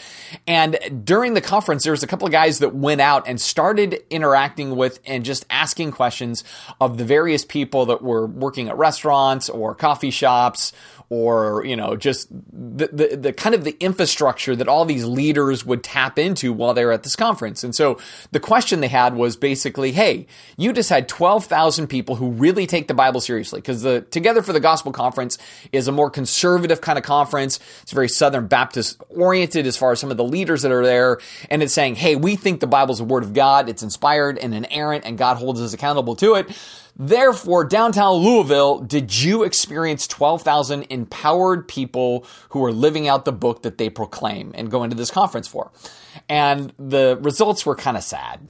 And 0.47 0.79
during 1.05 1.35
the 1.35 1.41
conference, 1.41 1.85
there 1.85 1.93
was 1.93 2.03
a 2.03 2.07
couple 2.07 2.27
of 2.27 2.33
guys 2.33 2.59
that 2.59 2.75
went 2.75 3.01
out 3.01 3.27
and 3.27 3.41
started 3.41 4.03
interacting 4.11 4.77
with 4.77 5.01
and 5.07 5.25
just 5.25 5.47
asking 5.51 5.93
questions 5.93 6.45
of 6.81 6.99
the 6.99 7.05
various 7.05 7.45
people 7.45 7.87
that 7.87 8.03
were 8.03 8.27
working 8.27 8.69
at 8.69 8.77
restaurants 8.77 9.49
or 9.49 9.75
coffee 9.75 10.11
shops 10.11 10.73
or 11.11 11.65
you 11.65 11.77
know 11.77 11.97
just 11.97 12.29
the, 12.31 12.89
the, 12.93 13.17
the 13.17 13.33
kind 13.33 13.55
of 13.55 13.65
the 13.65 13.77
infrastructure 13.81 14.55
that 14.55 14.69
all 14.69 14.85
these 14.85 15.05
leaders 15.05 15.65
would 15.65 15.83
tap 15.83 16.19
into 16.19 16.53
while 16.53 16.75
they 16.75 16.85
were 16.85 16.93
at 16.93 17.03
this 17.03 17.17
conference. 17.17 17.65
And 17.65 17.75
so 17.75 17.99
the 18.31 18.41
question 18.41 18.81
they 18.81 18.89
had 18.89 19.15
was 19.15 19.37
basically, 19.37 19.93
hey, 19.93 20.27
you 20.57 20.73
just 20.73 20.91
had 20.91 21.09
12,000 21.09 21.87
people 21.87 22.17
who 22.17 22.31
really 22.31 22.67
take 22.67 22.89
the 22.89 22.95
Bible 22.95 23.21
seriously 23.21 23.61
because 23.61 23.83
the 23.83 24.03
Together 24.11 24.43
for 24.43 24.53
the 24.53 24.61
Gospel 24.61 24.93
conference 24.93 25.39
is 25.73 25.89
a 25.89 25.93
more 25.93 26.11
conservative 26.11 26.81
kind 26.81 26.99
of 26.99 27.05
conference. 27.05 27.59
It's 27.83 27.93
very 27.93 28.09
Southern 28.09 28.47
Baptist 28.47 29.03
oriented 29.09 29.67
as 29.67 29.77
far 29.77 29.93
as 29.93 30.01
some 30.01 30.11
of 30.11 30.17
the 30.17 30.25
leaders 30.25 30.63
that 30.63 30.73
are 30.73 30.85
there. 30.85 31.19
And 31.51 31.63
it's 31.63 31.73
saying, 31.73 31.97
hey, 31.97 32.17
we 32.17 32.37
think 32.37 32.61
the 32.61 32.67
Bible's 32.67 33.01
a 33.01 33.05
word 33.05 33.23
of 33.23 33.33
God. 33.33 33.69
It's 33.69 33.83
inspired 33.83 34.39
and 34.39 34.55
inerrant 34.55 35.05
and 35.05 35.17
God 35.17 35.37
holds 35.37 35.61
us 35.61 35.73
accountable 35.73 36.17
to 36.17 36.35
it. 36.35 36.51
Therefore, 36.99 37.65
downtown 37.65 38.15
Louisville, 38.15 38.81
did 38.81 39.23
you 39.23 39.45
experience 39.45 40.07
12,000 40.09 40.83
empowered 40.91 41.69
people 41.69 42.27
who 42.51 42.65
are 42.65 42.73
living 42.73 43.07
out 43.07 43.25
the 43.25 43.33
book 43.33 43.63
that 43.63 43.79
they 43.79 43.89
proclaim 43.89 44.53
and 44.57 44.71
go 44.71 44.83
into 44.83 44.97
this 44.97 45.11
conference 45.11 45.47
for? 45.47 45.71
And 46.29 46.73
the 46.77 47.17
results 47.21 47.65
were 47.65 47.77
kind 47.77 47.97
of 47.97 48.03
sad 48.03 48.49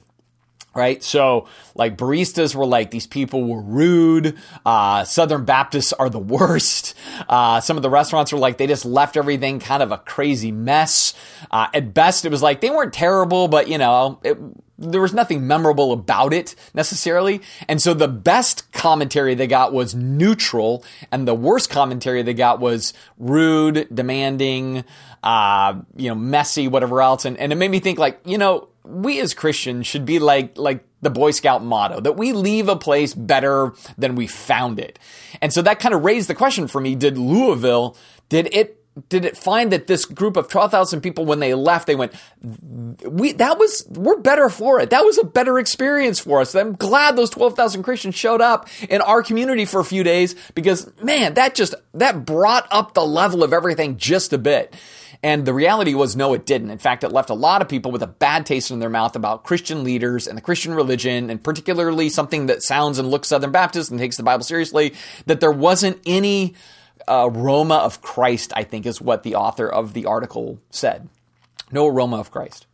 right? 0.75 1.03
So, 1.03 1.47
like 1.75 1.97
baristas 1.97 2.55
were 2.55 2.65
like 2.65 2.91
these 2.91 3.07
people 3.07 3.43
were 3.43 3.61
rude. 3.61 4.37
Uh, 4.65 5.03
Southern 5.03 5.43
Baptists 5.43 5.93
are 5.93 6.09
the 6.09 6.19
worst. 6.19 6.95
Uh, 7.27 7.59
some 7.59 7.75
of 7.75 7.83
the 7.83 7.89
restaurants 7.89 8.31
were 8.31 8.39
like 8.39 8.57
they 8.57 8.67
just 8.67 8.85
left 8.85 9.17
everything 9.17 9.59
kind 9.59 9.83
of 9.83 9.91
a 9.91 9.97
crazy 9.97 10.51
mess. 10.51 11.13
Uh, 11.51 11.67
at 11.73 11.93
best, 11.93 12.23
it 12.23 12.31
was 12.31 12.41
like 12.41 12.61
they 12.61 12.69
weren't 12.69 12.93
terrible, 12.93 13.47
but 13.47 13.67
you 13.67 13.77
know, 13.77 14.19
it 14.23 14.37
there 14.79 15.01
was 15.01 15.13
nothing 15.13 15.45
memorable 15.45 15.91
about 15.91 16.33
it 16.33 16.55
necessarily. 16.73 17.41
And 17.67 17.81
so 17.81 17.93
the 17.93 18.07
best 18.07 18.71
commentary 18.71 19.35
they 19.35 19.47
got 19.47 19.73
was 19.73 19.93
neutral, 19.93 20.83
and 21.11 21.27
the 21.27 21.35
worst 21.35 21.69
commentary 21.69 22.21
they 22.23 22.33
got 22.33 22.59
was 22.59 22.93
rude, 23.17 23.87
demanding, 23.93 24.85
uh, 25.21 25.81
you 25.95 26.09
know, 26.09 26.15
messy, 26.15 26.67
whatever 26.67 27.01
else. 27.01 27.25
And, 27.25 27.37
and 27.37 27.51
it 27.51 27.55
made 27.55 27.71
me 27.71 27.79
think 27.79 27.99
like, 27.99 28.19
you 28.25 28.37
know, 28.37 28.69
we 28.83 29.19
as 29.19 29.33
Christians 29.33 29.85
should 29.85 30.05
be 30.05 30.19
like, 30.19 30.57
like 30.57 30.83
the 31.01 31.09
Boy 31.09 31.31
Scout 31.31 31.63
motto 31.63 31.99
that 31.99 32.17
we 32.17 32.31
leave 32.31 32.69
a 32.69 32.75
place 32.75 33.13
better 33.13 33.73
than 33.97 34.15
we 34.15 34.27
found 34.27 34.79
it. 34.79 34.97
And 35.41 35.53
so 35.53 35.61
that 35.61 35.79
kind 35.79 35.93
of 35.93 36.03
raised 36.03 36.29
the 36.29 36.35
question 36.35 36.67
for 36.67 36.81
me. 36.81 36.95
Did 36.95 37.17
Louisville, 37.17 37.95
did 38.29 38.49
it 38.53 38.78
did 39.07 39.23
it 39.23 39.37
find 39.37 39.71
that 39.71 39.87
this 39.87 40.05
group 40.05 40.35
of 40.35 40.47
12,000 40.47 41.01
people 41.01 41.25
when 41.25 41.39
they 41.39 41.53
left 41.53 41.87
they 41.87 41.95
went 41.95 42.13
we 43.03 43.31
that 43.33 43.57
was 43.57 43.85
we're 43.89 44.19
better 44.19 44.49
for 44.49 44.79
it. 44.79 44.89
That 44.89 45.05
was 45.05 45.17
a 45.17 45.23
better 45.23 45.59
experience 45.59 46.19
for 46.19 46.41
us. 46.41 46.55
I'm 46.55 46.73
glad 46.75 47.15
those 47.15 47.29
12,000 47.29 47.83
christians 47.83 48.15
showed 48.15 48.41
up 48.41 48.67
in 48.89 49.01
our 49.01 49.23
community 49.23 49.65
for 49.65 49.79
a 49.79 49.85
few 49.85 50.03
days 50.03 50.35
because 50.53 50.91
man 51.01 51.35
that 51.35 51.55
just 51.55 51.75
that 51.93 52.25
brought 52.25 52.67
up 52.71 52.93
the 52.93 53.05
level 53.05 53.43
of 53.43 53.53
everything 53.53 53.97
just 53.97 54.33
a 54.33 54.37
bit. 54.37 54.75
And 55.21 55.45
the 55.45 55.53
reality 55.53 55.93
was, 55.95 56.15
no, 56.15 56.33
it 56.33 56.45
didn't. 56.45 56.69
In 56.69 56.77
fact, 56.77 57.03
it 57.03 57.11
left 57.11 57.29
a 57.29 57.33
lot 57.33 57.61
of 57.61 57.67
people 57.67 57.91
with 57.91 58.01
a 58.01 58.07
bad 58.07 58.45
taste 58.45 58.71
in 58.71 58.79
their 58.79 58.89
mouth 58.89 59.17
about 59.17 59.43
Christian 59.43 59.83
leaders 59.83 60.27
and 60.27 60.37
the 60.37 60.41
Christian 60.41 60.73
religion, 60.73 61.29
and 61.29 61.43
particularly 61.43 62.07
something 62.07 62.45
that 62.45 62.63
sounds 62.63 62.99
and 62.99 63.11
looks 63.11 63.27
Southern 63.27 63.51
Baptist 63.51 63.91
and 63.91 63.99
takes 63.99 64.15
the 64.15 64.23
Bible 64.23 64.45
seriously, 64.45 64.93
that 65.25 65.41
there 65.41 65.51
wasn't 65.51 65.99
any 66.05 66.55
aroma 67.09 67.75
of 67.75 68.01
Christ, 68.01 68.53
I 68.55 68.63
think 68.63 68.85
is 68.85 69.01
what 69.01 69.23
the 69.23 69.35
author 69.35 69.67
of 69.67 69.93
the 69.93 70.05
article 70.05 70.59
said. 70.69 71.09
No 71.71 71.87
aroma 71.87 72.19
of 72.19 72.31
Christ. 72.31 72.65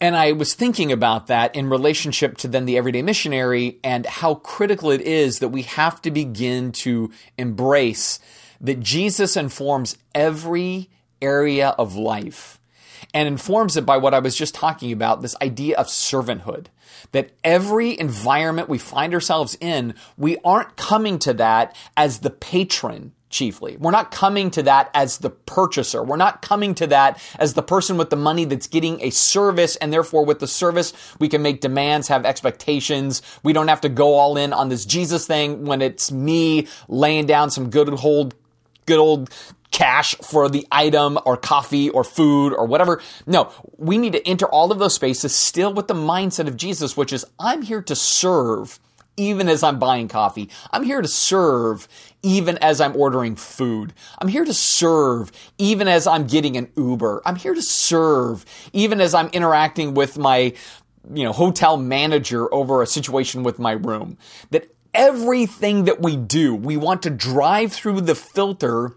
And 0.00 0.16
I 0.16 0.32
was 0.32 0.54
thinking 0.54 0.90
about 0.90 1.28
that 1.28 1.54
in 1.54 1.70
relationship 1.70 2.36
to 2.38 2.48
then 2.48 2.64
the 2.64 2.76
everyday 2.76 3.02
missionary 3.02 3.78
and 3.84 4.04
how 4.04 4.34
critical 4.34 4.90
it 4.90 5.00
is 5.00 5.38
that 5.38 5.50
we 5.50 5.62
have 5.62 6.02
to 6.02 6.10
begin 6.10 6.72
to 6.72 7.12
embrace 7.38 8.18
that 8.60 8.80
Jesus 8.80 9.36
informs 9.36 9.96
every 10.12 10.90
area 11.20 11.68
of 11.78 11.94
life 11.94 12.58
and 13.14 13.28
informs 13.28 13.76
it 13.76 13.86
by 13.86 13.96
what 13.96 14.12
I 14.12 14.18
was 14.18 14.34
just 14.34 14.56
talking 14.56 14.90
about 14.90 15.22
this 15.22 15.36
idea 15.40 15.76
of 15.76 15.86
servanthood 15.86 16.66
that 17.12 17.30
every 17.44 17.98
environment 17.98 18.68
we 18.68 18.78
find 18.78 19.14
ourselves 19.14 19.56
in, 19.60 19.94
we 20.16 20.36
aren't 20.44 20.76
coming 20.76 21.18
to 21.20 21.34
that 21.34 21.76
as 21.96 22.20
the 22.20 22.30
patron 22.30 23.12
chiefly. 23.32 23.76
We're 23.78 23.90
not 23.90 24.12
coming 24.12 24.50
to 24.52 24.62
that 24.64 24.90
as 24.94 25.18
the 25.18 25.30
purchaser. 25.30 26.02
We're 26.04 26.16
not 26.16 26.42
coming 26.42 26.74
to 26.76 26.86
that 26.88 27.20
as 27.38 27.54
the 27.54 27.62
person 27.62 27.96
with 27.96 28.10
the 28.10 28.16
money 28.16 28.44
that's 28.44 28.68
getting 28.68 29.02
a 29.02 29.10
service 29.10 29.74
and 29.76 29.92
therefore 29.92 30.24
with 30.24 30.38
the 30.38 30.46
service 30.46 30.92
we 31.18 31.28
can 31.28 31.42
make 31.42 31.60
demands, 31.60 32.08
have 32.08 32.24
expectations. 32.24 33.22
We 33.42 33.52
don't 33.52 33.68
have 33.68 33.80
to 33.80 33.88
go 33.88 34.14
all 34.14 34.36
in 34.36 34.52
on 34.52 34.68
this 34.68 34.84
Jesus 34.84 35.26
thing 35.26 35.64
when 35.64 35.82
it's 35.82 36.12
me 36.12 36.68
laying 36.88 37.26
down 37.26 37.50
some 37.50 37.70
good 37.70 37.88
old 38.04 38.34
good 38.86 38.98
old 38.98 39.30
cash 39.70 40.14
for 40.16 40.48
the 40.48 40.66
item 40.70 41.18
or 41.24 41.36
coffee 41.36 41.88
or 41.90 42.04
food 42.04 42.52
or 42.52 42.66
whatever. 42.66 43.00
No, 43.26 43.50
we 43.78 43.98
need 43.98 44.12
to 44.12 44.28
enter 44.28 44.46
all 44.46 44.70
of 44.70 44.78
those 44.78 44.94
spaces 44.94 45.34
still 45.34 45.72
with 45.72 45.88
the 45.88 45.94
mindset 45.94 46.46
of 46.46 46.56
Jesus, 46.56 46.96
which 46.96 47.12
is 47.12 47.24
I'm 47.40 47.62
here 47.62 47.82
to 47.82 47.96
serve 47.96 48.78
even 49.16 49.48
as 49.48 49.62
I'm 49.62 49.78
buying 49.78 50.08
coffee. 50.08 50.48
I'm 50.70 50.84
here 50.84 51.02
to 51.02 51.08
serve 51.08 51.86
even 52.22 52.58
as 52.58 52.80
I'm 52.80 52.96
ordering 52.96 53.36
food. 53.36 53.92
I'm 54.18 54.28
here 54.28 54.44
to 54.44 54.54
serve 54.54 55.32
even 55.58 55.88
as 55.88 56.06
I'm 56.06 56.26
getting 56.26 56.56
an 56.56 56.70
Uber. 56.76 57.22
I'm 57.26 57.36
here 57.36 57.54
to 57.54 57.62
serve 57.62 58.44
even 58.72 59.00
as 59.00 59.14
I'm 59.14 59.28
interacting 59.28 59.94
with 59.94 60.18
my 60.18 60.54
you 61.12 61.24
know 61.24 61.32
hotel 61.32 61.76
manager 61.76 62.52
over 62.54 62.82
a 62.82 62.86
situation 62.86 63.42
with 63.42 63.58
my 63.58 63.72
room. 63.72 64.18
That 64.50 64.74
everything 64.94 65.84
that 65.84 66.00
we 66.00 66.16
do, 66.16 66.54
we 66.54 66.76
want 66.76 67.02
to 67.02 67.10
drive 67.10 67.72
through 67.72 68.02
the 68.02 68.14
filter 68.14 68.94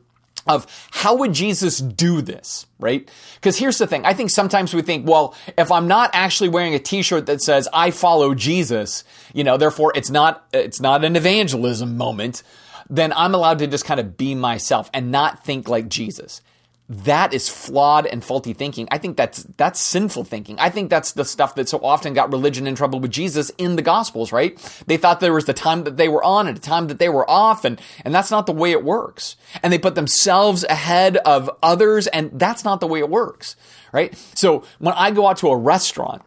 of 0.47 0.67
how 0.91 1.15
would 1.15 1.33
Jesus 1.33 1.79
do 1.79 2.21
this, 2.21 2.67
right? 2.79 3.09
Because 3.35 3.57
here's 3.57 3.77
the 3.77 3.87
thing. 3.87 4.05
I 4.05 4.13
think 4.13 4.29
sometimes 4.29 4.73
we 4.73 4.81
think, 4.83 5.07
well, 5.07 5.35
if 5.57 5.71
I'm 5.71 5.87
not 5.87 6.11
actually 6.13 6.49
wearing 6.49 6.75
a 6.75 6.79
t-shirt 6.79 7.25
that 7.25 7.41
says 7.41 7.67
I 7.73 7.91
follow 7.91 8.35
Jesus, 8.35 9.03
you 9.33 9.43
know, 9.43 9.57
therefore 9.57 9.91
it's 9.95 10.09
not 10.09 10.45
it's 10.53 10.79
not 10.79 11.03
an 11.03 11.15
evangelism 11.15 11.97
moment, 11.97 12.43
then 12.89 13.11
I'm 13.13 13.33
allowed 13.33 13.59
to 13.59 13.67
just 13.67 13.85
kind 13.85 13.99
of 13.99 14.17
be 14.17 14.35
myself 14.35 14.89
and 14.93 15.11
not 15.11 15.43
think 15.43 15.67
like 15.67 15.89
Jesus 15.89 16.41
that 16.87 17.33
is 17.33 17.49
flawed 17.49 18.05
and 18.05 18.23
faulty 18.23 18.53
thinking. 18.53 18.87
I 18.91 18.99
think 18.99 19.17
that's 19.17 19.43
that's 19.43 19.81
sinful 19.81 20.23
thinking. 20.25 20.59
I 20.59 20.69
think 20.69 20.89
that's 20.89 21.13
the 21.13 21.25
stuff 21.25 21.55
that 21.55 21.67
so 21.67 21.79
often 21.79 22.13
got 22.13 22.31
religion 22.31 22.67
in 22.67 22.75
trouble 22.75 22.99
with 22.99 23.11
Jesus 23.11 23.49
in 23.57 23.75
the 23.75 23.81
gospels, 23.81 24.31
right? 24.31 24.57
They 24.85 24.97
thought 24.97 25.19
there 25.19 25.33
was 25.33 25.45
the 25.45 25.53
time 25.53 25.83
that 25.85 25.97
they 25.97 26.07
were 26.07 26.23
on 26.23 26.47
and 26.47 26.55
the 26.55 26.61
time 26.61 26.87
that 26.87 26.99
they 26.99 27.09
were 27.09 27.29
off 27.29 27.65
and 27.65 27.81
and 28.03 28.13
that's 28.13 28.29
not 28.29 28.45
the 28.45 28.53
way 28.53 28.71
it 28.71 28.83
works. 28.83 29.35
And 29.63 29.73
they 29.73 29.79
put 29.79 29.95
themselves 29.95 30.63
ahead 30.65 31.17
of 31.17 31.49
others 31.63 32.05
and 32.07 32.39
that's 32.39 32.63
not 32.63 32.79
the 32.81 32.87
way 32.87 32.99
it 32.99 33.09
works, 33.09 33.55
right? 33.91 34.15
So 34.35 34.63
when 34.77 34.93
I 34.93 35.09
go 35.09 35.27
out 35.27 35.37
to 35.37 35.49
a 35.49 35.57
restaurant, 35.57 36.21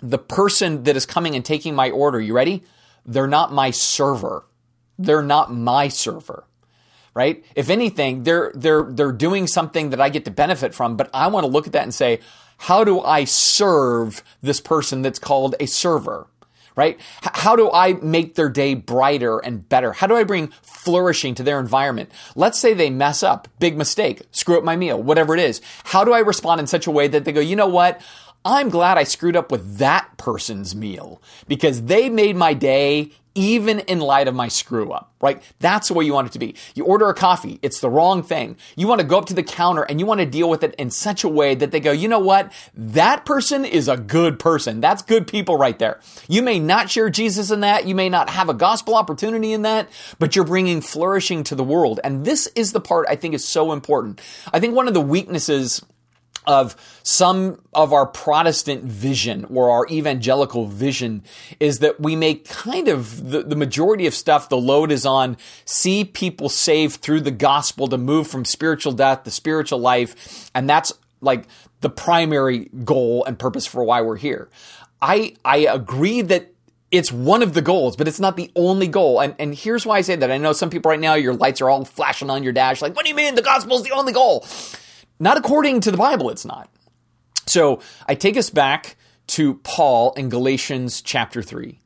the 0.00 0.18
person 0.18 0.84
that 0.84 0.96
is 0.96 1.06
coming 1.06 1.34
and 1.34 1.44
taking 1.44 1.74
my 1.74 1.90
order, 1.90 2.20
you 2.20 2.34
ready? 2.34 2.62
They're 3.04 3.26
not 3.26 3.52
my 3.52 3.72
server. 3.72 4.44
They're 4.96 5.22
not 5.22 5.52
my 5.52 5.88
server 5.88 6.44
right? 7.14 7.44
If 7.54 7.70
anything, 7.70 8.22
they're 8.22 8.52
they're 8.54 8.84
they're 8.84 9.12
doing 9.12 9.46
something 9.46 9.90
that 9.90 10.00
I 10.00 10.08
get 10.08 10.24
to 10.26 10.30
benefit 10.30 10.74
from, 10.74 10.96
but 10.96 11.10
I 11.12 11.26
want 11.28 11.44
to 11.44 11.50
look 11.50 11.66
at 11.66 11.72
that 11.72 11.82
and 11.82 11.94
say, 11.94 12.20
how 12.58 12.84
do 12.84 13.00
I 13.00 13.24
serve 13.24 14.22
this 14.42 14.60
person 14.60 15.02
that's 15.02 15.18
called 15.18 15.54
a 15.60 15.66
server? 15.66 16.26
Right? 16.76 17.00
How 17.22 17.56
do 17.56 17.72
I 17.72 17.94
make 17.94 18.36
their 18.36 18.48
day 18.48 18.74
brighter 18.74 19.38
and 19.38 19.68
better? 19.68 19.94
How 19.94 20.06
do 20.06 20.14
I 20.14 20.22
bring 20.22 20.52
flourishing 20.62 21.34
to 21.34 21.42
their 21.42 21.58
environment? 21.58 22.08
Let's 22.36 22.56
say 22.56 22.72
they 22.72 22.88
mess 22.88 23.24
up, 23.24 23.48
big 23.58 23.76
mistake, 23.76 24.22
screw 24.30 24.58
up 24.58 24.62
my 24.62 24.76
meal, 24.76 25.02
whatever 25.02 25.34
it 25.34 25.40
is. 25.40 25.60
How 25.86 26.04
do 26.04 26.12
I 26.12 26.20
respond 26.20 26.60
in 26.60 26.68
such 26.68 26.86
a 26.86 26.92
way 26.92 27.08
that 27.08 27.24
they 27.24 27.32
go, 27.32 27.40
you 27.40 27.56
know 27.56 27.66
what? 27.66 28.00
I'm 28.44 28.68
glad 28.68 28.96
I 28.96 29.02
screwed 29.02 29.34
up 29.34 29.50
with 29.50 29.78
that 29.78 30.16
person's 30.16 30.74
meal 30.74 31.20
because 31.48 31.82
they 31.82 32.08
made 32.08 32.36
my 32.36 32.54
day 32.54 33.10
even 33.38 33.78
in 33.80 34.00
light 34.00 34.26
of 34.26 34.34
my 34.34 34.48
screw 34.48 34.90
up, 34.90 35.12
right? 35.20 35.40
That's 35.60 35.86
the 35.86 35.94
way 35.94 36.04
you 36.04 36.12
want 36.12 36.26
it 36.26 36.32
to 36.32 36.40
be. 36.40 36.56
You 36.74 36.84
order 36.84 37.08
a 37.08 37.14
coffee, 37.14 37.60
it's 37.62 37.78
the 37.78 37.88
wrong 37.88 38.24
thing. 38.24 38.56
You 38.74 38.88
want 38.88 39.00
to 39.00 39.06
go 39.06 39.16
up 39.16 39.26
to 39.26 39.34
the 39.34 39.44
counter 39.44 39.82
and 39.82 40.00
you 40.00 40.06
want 40.06 40.18
to 40.18 40.26
deal 40.26 40.50
with 40.50 40.64
it 40.64 40.74
in 40.74 40.90
such 40.90 41.22
a 41.22 41.28
way 41.28 41.54
that 41.54 41.70
they 41.70 41.78
go, 41.78 41.92
you 41.92 42.08
know 42.08 42.18
what? 42.18 42.52
That 42.74 43.24
person 43.24 43.64
is 43.64 43.86
a 43.86 43.96
good 43.96 44.40
person. 44.40 44.80
That's 44.80 45.02
good 45.02 45.28
people 45.28 45.56
right 45.56 45.78
there. 45.78 46.00
You 46.26 46.42
may 46.42 46.58
not 46.58 46.90
share 46.90 47.10
Jesus 47.10 47.52
in 47.52 47.60
that. 47.60 47.86
You 47.86 47.94
may 47.94 48.08
not 48.08 48.28
have 48.30 48.48
a 48.48 48.54
gospel 48.54 48.96
opportunity 48.96 49.52
in 49.52 49.62
that, 49.62 49.88
but 50.18 50.34
you're 50.34 50.44
bringing 50.44 50.80
flourishing 50.80 51.44
to 51.44 51.54
the 51.54 51.62
world. 51.62 52.00
And 52.02 52.24
this 52.24 52.48
is 52.56 52.72
the 52.72 52.80
part 52.80 53.06
I 53.08 53.14
think 53.14 53.34
is 53.34 53.46
so 53.46 53.70
important. 53.70 54.20
I 54.52 54.58
think 54.58 54.74
one 54.74 54.88
of 54.88 54.94
the 54.94 55.00
weaknesses 55.00 55.84
of 56.48 56.74
some 57.02 57.60
of 57.74 57.92
our 57.92 58.06
Protestant 58.06 58.82
vision 58.82 59.44
or 59.44 59.70
our 59.70 59.86
evangelical 59.88 60.66
vision 60.66 61.22
is 61.60 61.80
that 61.80 62.00
we 62.00 62.16
make 62.16 62.48
kind 62.48 62.88
of 62.88 63.30
the, 63.30 63.42
the, 63.42 63.54
majority 63.54 64.06
of 64.06 64.14
stuff, 64.14 64.48
the 64.48 64.56
load 64.56 64.90
is 64.90 65.04
on 65.04 65.36
see 65.66 66.04
people 66.04 66.48
saved 66.48 67.02
through 67.02 67.20
the 67.20 67.30
gospel 67.30 67.86
to 67.88 67.98
move 67.98 68.26
from 68.26 68.46
spiritual 68.46 68.92
death 68.92 69.24
to 69.24 69.30
spiritual 69.30 69.78
life. 69.78 70.50
And 70.54 70.68
that's 70.68 70.92
like 71.20 71.46
the 71.82 71.90
primary 71.90 72.70
goal 72.82 73.24
and 73.26 73.38
purpose 73.38 73.66
for 73.66 73.84
why 73.84 74.00
we're 74.00 74.16
here. 74.16 74.48
I, 75.02 75.36
I 75.44 75.58
agree 75.58 76.22
that 76.22 76.50
it's 76.90 77.12
one 77.12 77.42
of 77.42 77.52
the 77.52 77.60
goals, 77.60 77.94
but 77.94 78.08
it's 78.08 78.18
not 78.18 78.38
the 78.38 78.50
only 78.56 78.88
goal. 78.88 79.20
And, 79.20 79.34
and 79.38 79.54
here's 79.54 79.84
why 79.84 79.98
I 79.98 80.00
say 80.00 80.16
that. 80.16 80.30
I 80.30 80.38
know 80.38 80.54
some 80.54 80.70
people 80.70 80.88
right 80.88 80.98
now, 80.98 81.12
your 81.14 81.34
lights 81.34 81.60
are 81.60 81.68
all 81.68 81.84
flashing 81.84 82.30
on 82.30 82.42
your 82.42 82.54
dash. 82.54 82.80
Like, 82.80 82.96
what 82.96 83.04
do 83.04 83.10
you 83.10 83.14
mean 83.14 83.34
the 83.34 83.42
gospel 83.42 83.76
is 83.76 83.82
the 83.82 83.92
only 83.92 84.14
goal? 84.14 84.46
Not 85.18 85.36
according 85.36 85.80
to 85.80 85.90
the 85.90 85.96
Bible, 85.96 86.30
it's 86.30 86.44
not. 86.44 86.70
So 87.46 87.80
I 88.06 88.14
take 88.14 88.36
us 88.36 88.50
back 88.50 88.96
to 89.28 89.54
Paul 89.56 90.12
in 90.16 90.28
Galatians 90.28 91.02
chapter 91.02 91.42
3. 91.42 91.78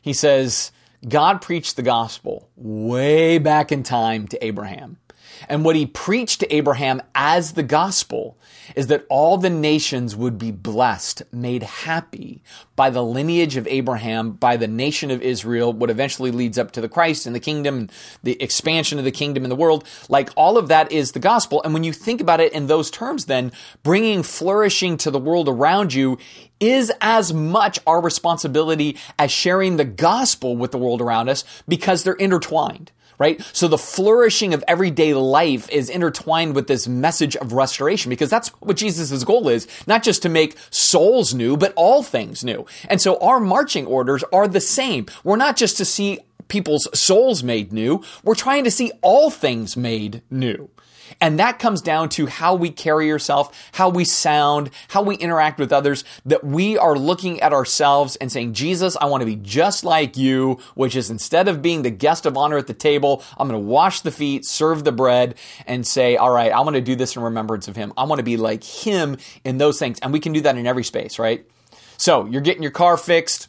He 0.00 0.12
says, 0.12 0.72
God 1.06 1.42
preached 1.42 1.76
the 1.76 1.82
gospel 1.82 2.48
way 2.56 3.38
back 3.38 3.72
in 3.72 3.82
time 3.82 4.26
to 4.28 4.44
Abraham. 4.44 4.98
And 5.48 5.64
what 5.64 5.76
he 5.76 5.86
preached 5.86 6.40
to 6.40 6.54
Abraham 6.54 7.02
as 7.14 7.52
the 7.52 7.62
gospel 7.62 8.35
is 8.74 8.88
that 8.88 9.06
all 9.08 9.38
the 9.38 9.50
nations 9.50 10.16
would 10.16 10.38
be 10.38 10.50
blessed, 10.50 11.22
made 11.32 11.62
happy 11.62 12.42
by 12.74 12.90
the 12.90 13.02
lineage 13.02 13.56
of 13.56 13.66
Abraham, 13.66 14.32
by 14.32 14.56
the 14.56 14.66
nation 14.66 15.10
of 15.10 15.22
Israel, 15.22 15.72
what 15.72 15.90
eventually 15.90 16.30
leads 16.30 16.58
up 16.58 16.72
to 16.72 16.80
the 16.80 16.88
Christ 16.88 17.26
and 17.26 17.34
the 17.34 17.40
kingdom, 17.40 17.88
the 18.22 18.40
expansion 18.42 18.98
of 18.98 19.04
the 19.04 19.10
kingdom 19.10 19.44
in 19.44 19.50
the 19.50 19.56
world. 19.56 19.86
Like 20.08 20.30
all 20.36 20.58
of 20.58 20.68
that 20.68 20.90
is 20.92 21.12
the 21.12 21.18
gospel. 21.18 21.62
And 21.62 21.72
when 21.72 21.84
you 21.84 21.92
think 21.92 22.20
about 22.20 22.40
it 22.40 22.52
in 22.52 22.66
those 22.66 22.90
terms, 22.90 23.26
then 23.26 23.52
bringing 23.82 24.22
flourishing 24.22 24.96
to 24.98 25.10
the 25.10 25.18
world 25.18 25.48
around 25.48 25.94
you 25.94 26.18
is 26.60 26.90
as 27.00 27.32
much 27.32 27.78
our 27.86 28.00
responsibility 28.00 28.96
as 29.18 29.30
sharing 29.30 29.76
the 29.76 29.84
gospel 29.84 30.56
with 30.56 30.70
the 30.70 30.78
world 30.78 31.00
around 31.00 31.28
us 31.28 31.44
because 31.68 32.02
they're 32.02 32.14
intertwined 32.14 32.90
right? 33.18 33.40
So 33.52 33.68
the 33.68 33.78
flourishing 33.78 34.54
of 34.54 34.64
everyday 34.68 35.14
life 35.14 35.68
is 35.70 35.88
intertwined 35.88 36.54
with 36.54 36.66
this 36.66 36.86
message 36.88 37.36
of 37.36 37.52
restoration 37.52 38.10
because 38.10 38.30
that's 38.30 38.48
what 38.60 38.76
Jesus' 38.76 39.24
goal 39.24 39.48
is, 39.48 39.66
not 39.86 40.02
just 40.02 40.22
to 40.22 40.28
make 40.28 40.56
souls 40.70 41.34
new, 41.34 41.56
but 41.56 41.72
all 41.76 42.02
things 42.02 42.44
new. 42.44 42.66
And 42.88 43.00
so 43.00 43.18
our 43.18 43.40
marching 43.40 43.86
orders 43.86 44.24
are 44.32 44.48
the 44.48 44.60
same. 44.60 45.06
We're 45.24 45.36
not 45.36 45.56
just 45.56 45.76
to 45.78 45.84
see 45.84 46.20
people's 46.48 46.88
souls 46.98 47.42
made 47.42 47.72
new, 47.72 48.02
we're 48.22 48.34
trying 48.34 48.64
to 48.64 48.70
see 48.70 48.92
all 49.02 49.30
things 49.30 49.76
made 49.76 50.22
new. 50.30 50.70
And 51.20 51.38
that 51.38 51.58
comes 51.58 51.80
down 51.80 52.08
to 52.10 52.26
how 52.26 52.54
we 52.54 52.70
carry 52.70 53.10
ourselves, 53.10 53.50
how 53.72 53.88
we 53.88 54.04
sound, 54.04 54.70
how 54.88 55.02
we 55.02 55.16
interact 55.16 55.58
with 55.58 55.72
others, 55.72 56.04
that 56.24 56.44
we 56.44 56.76
are 56.76 56.96
looking 56.96 57.40
at 57.40 57.52
ourselves 57.52 58.16
and 58.16 58.30
saying, 58.30 58.54
Jesus, 58.54 58.96
I 59.00 59.06
want 59.06 59.22
to 59.22 59.26
be 59.26 59.36
just 59.36 59.84
like 59.84 60.16
you, 60.16 60.58
which 60.74 60.96
is 60.96 61.10
instead 61.10 61.48
of 61.48 61.62
being 61.62 61.82
the 61.82 61.90
guest 61.90 62.26
of 62.26 62.36
honor 62.36 62.58
at 62.58 62.66
the 62.66 62.74
table, 62.74 63.22
I'm 63.38 63.48
going 63.48 63.60
to 63.60 63.66
wash 63.66 64.00
the 64.00 64.10
feet, 64.10 64.44
serve 64.44 64.84
the 64.84 64.92
bread, 64.92 65.34
and 65.66 65.86
say, 65.86 66.16
all 66.16 66.30
right, 66.30 66.52
I 66.52 66.60
want 66.60 66.76
to 66.76 66.82
do 66.82 66.96
this 66.96 67.16
in 67.16 67.22
remembrance 67.22 67.68
of 67.68 67.76
him. 67.76 67.92
I 67.96 68.04
want 68.04 68.18
to 68.18 68.24
be 68.24 68.36
like 68.36 68.64
him 68.64 69.18
in 69.44 69.58
those 69.58 69.78
things. 69.78 69.98
And 70.00 70.12
we 70.12 70.20
can 70.20 70.32
do 70.32 70.40
that 70.42 70.56
in 70.56 70.66
every 70.66 70.84
space, 70.84 71.18
right? 71.18 71.44
So 71.98 72.26
you're 72.26 72.42
getting 72.42 72.62
your 72.62 72.72
car 72.72 72.96
fixed 72.96 73.48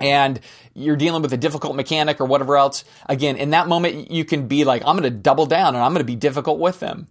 and 0.00 0.40
you're 0.74 0.96
dealing 0.96 1.22
with 1.22 1.32
a 1.32 1.36
difficult 1.36 1.76
mechanic 1.76 2.20
or 2.20 2.24
whatever 2.24 2.56
else, 2.56 2.84
again, 3.06 3.36
in 3.36 3.50
that 3.50 3.68
moment, 3.68 4.10
you 4.10 4.24
can 4.24 4.48
be 4.48 4.64
like, 4.64 4.82
I'm 4.84 4.96
going 4.96 5.02
to 5.02 5.10
double 5.10 5.46
down 5.46 5.74
and 5.74 5.84
I'm 5.84 5.92
going 5.92 6.00
to 6.00 6.04
be 6.04 6.16
difficult 6.16 6.58
with 6.58 6.80
them. 6.80 7.08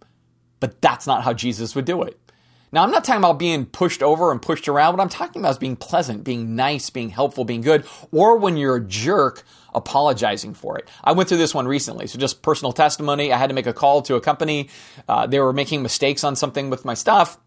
But 0.60 0.82
that's 0.82 1.08
not 1.08 1.23
how 1.23 1.34
Jesus 1.34 1.75
would 1.75 1.86
do 1.86 2.02
it. 2.04 2.19
Now, 2.71 2.84
I'm 2.84 2.91
not 2.91 3.04
talking 3.04 3.21
about 3.21 3.39
being 3.39 3.65
pushed 3.65 4.04
over 4.04 4.32
and 4.32 4.41
pushed 4.41 4.67
around. 4.67 4.93
What 4.93 5.02
I'm 5.02 5.10
talking 5.10 5.41
about 5.41 5.52
is 5.52 5.58
being 5.58 5.75
pleasant, 5.75 6.23
being 6.23 6.56
nice, 6.56 6.89
being 6.89 7.10
helpful, 7.10 7.43
being 7.43 7.62
good, 7.62 7.86
or 8.12 8.38
when 8.38 8.58
you're 8.58 8.75
a 8.75 8.84
jerk, 8.84 9.43
apologizing 9.73 10.54
for 10.54 10.78
it. 10.78 10.88
I 11.04 11.13
went 11.13 11.30
through 11.30 11.39
this 11.39 11.56
one 11.56 11.67
recently. 11.67 12.06
So, 12.06 12.19
just 12.19 12.43
personal 12.43 12.71
testimony. 12.71 13.34
I 13.34 13.38
had 13.38 13.47
to 13.47 13.56
make 13.56 13.65
a 13.65 13.73
call 13.73 14.04
to 14.04 14.15
a 14.15 14.21
company. 14.21 14.69
Uh, 15.08 15.25
they 15.25 15.39
were 15.39 15.54
making 15.54 15.82
mistakes 15.82 16.23
on 16.23 16.36
something 16.36 16.69
with 16.69 16.86
my 16.86 16.93
stuff. 16.93 17.39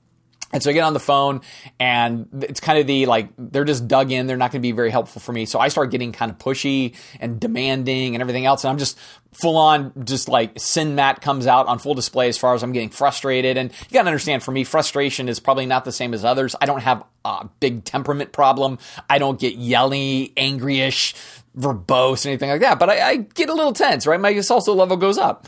And 0.53 0.63
so 0.63 0.71
I 0.71 0.73
get 0.75 0.83
on 0.83 0.93
the 0.93 1.01
phone 1.01 1.41
and 1.81 2.29
it's 2.43 2.61
kind 2.61 2.79
of 2.79 2.87
the 2.87 3.07
like, 3.07 3.31
they're 3.39 3.65
just 3.65 3.89
dug 3.89 4.13
in. 4.13 4.27
They're 4.27 4.37
not 4.37 4.53
going 4.53 4.61
to 4.61 4.67
be 4.67 4.73
very 4.73 4.91
helpful 4.91 5.21
for 5.21 5.33
me. 5.33 5.47
So 5.47 5.59
I 5.59 5.69
start 5.69 5.91
getting 5.91 6.13
kind 6.13 6.31
of 6.31 6.39
pushy 6.39 6.95
and 7.21 7.41
demanding 7.41 8.15
and 8.15 8.21
everything 8.21 8.45
else. 8.45 8.65
And 8.65 8.71
I'm 8.71 8.79
just 8.79 8.99
full 9.33 9.57
on, 9.57 9.93
just 10.05 10.29
like 10.29 10.59
sin 10.61 10.95
mat 10.95 11.23
comes 11.23 11.47
out 11.47 11.67
on 11.69 11.79
full 11.79 11.95
display 11.95 12.29
as 12.29 12.37
far 12.37 12.55
as 12.55 12.63
I'm 12.63 12.73
getting 12.73 12.91
frustrated. 12.91 13.57
And 13.57 13.73
you 13.73 13.95
got 13.95 14.03
to 14.03 14.09
understand 14.09 14.43
for 14.43 14.53
me, 14.53 14.65
frustration 14.65 15.29
is 15.29 15.41
probably 15.41 15.65
not 15.65 15.85
the 15.87 15.93
same 15.93 16.13
as 16.13 16.25
others. 16.25 16.55
I 16.61 16.67
don't 16.67 16.83
have 16.83 17.03
a 17.25 17.49
big 17.61 17.85
temperament 17.85 18.33
problem. 18.33 18.79
I 19.09 19.19
don't 19.19 19.41
get 19.41 19.55
yelly, 19.57 20.35
angryish, 20.37 21.15
verbose, 21.57 22.27
anything 22.27 22.51
like 22.51 22.61
that. 22.61 22.79
But 22.79 22.91
I, 22.91 23.09
I 23.09 23.17
get 23.17 23.49
a 23.49 23.55
little 23.55 23.73
tense, 23.73 24.07
right? 24.07 24.21
My 24.21 24.35
salsa 24.35 24.77
level 24.77 24.99
goes 24.99 25.17
up. 25.17 25.47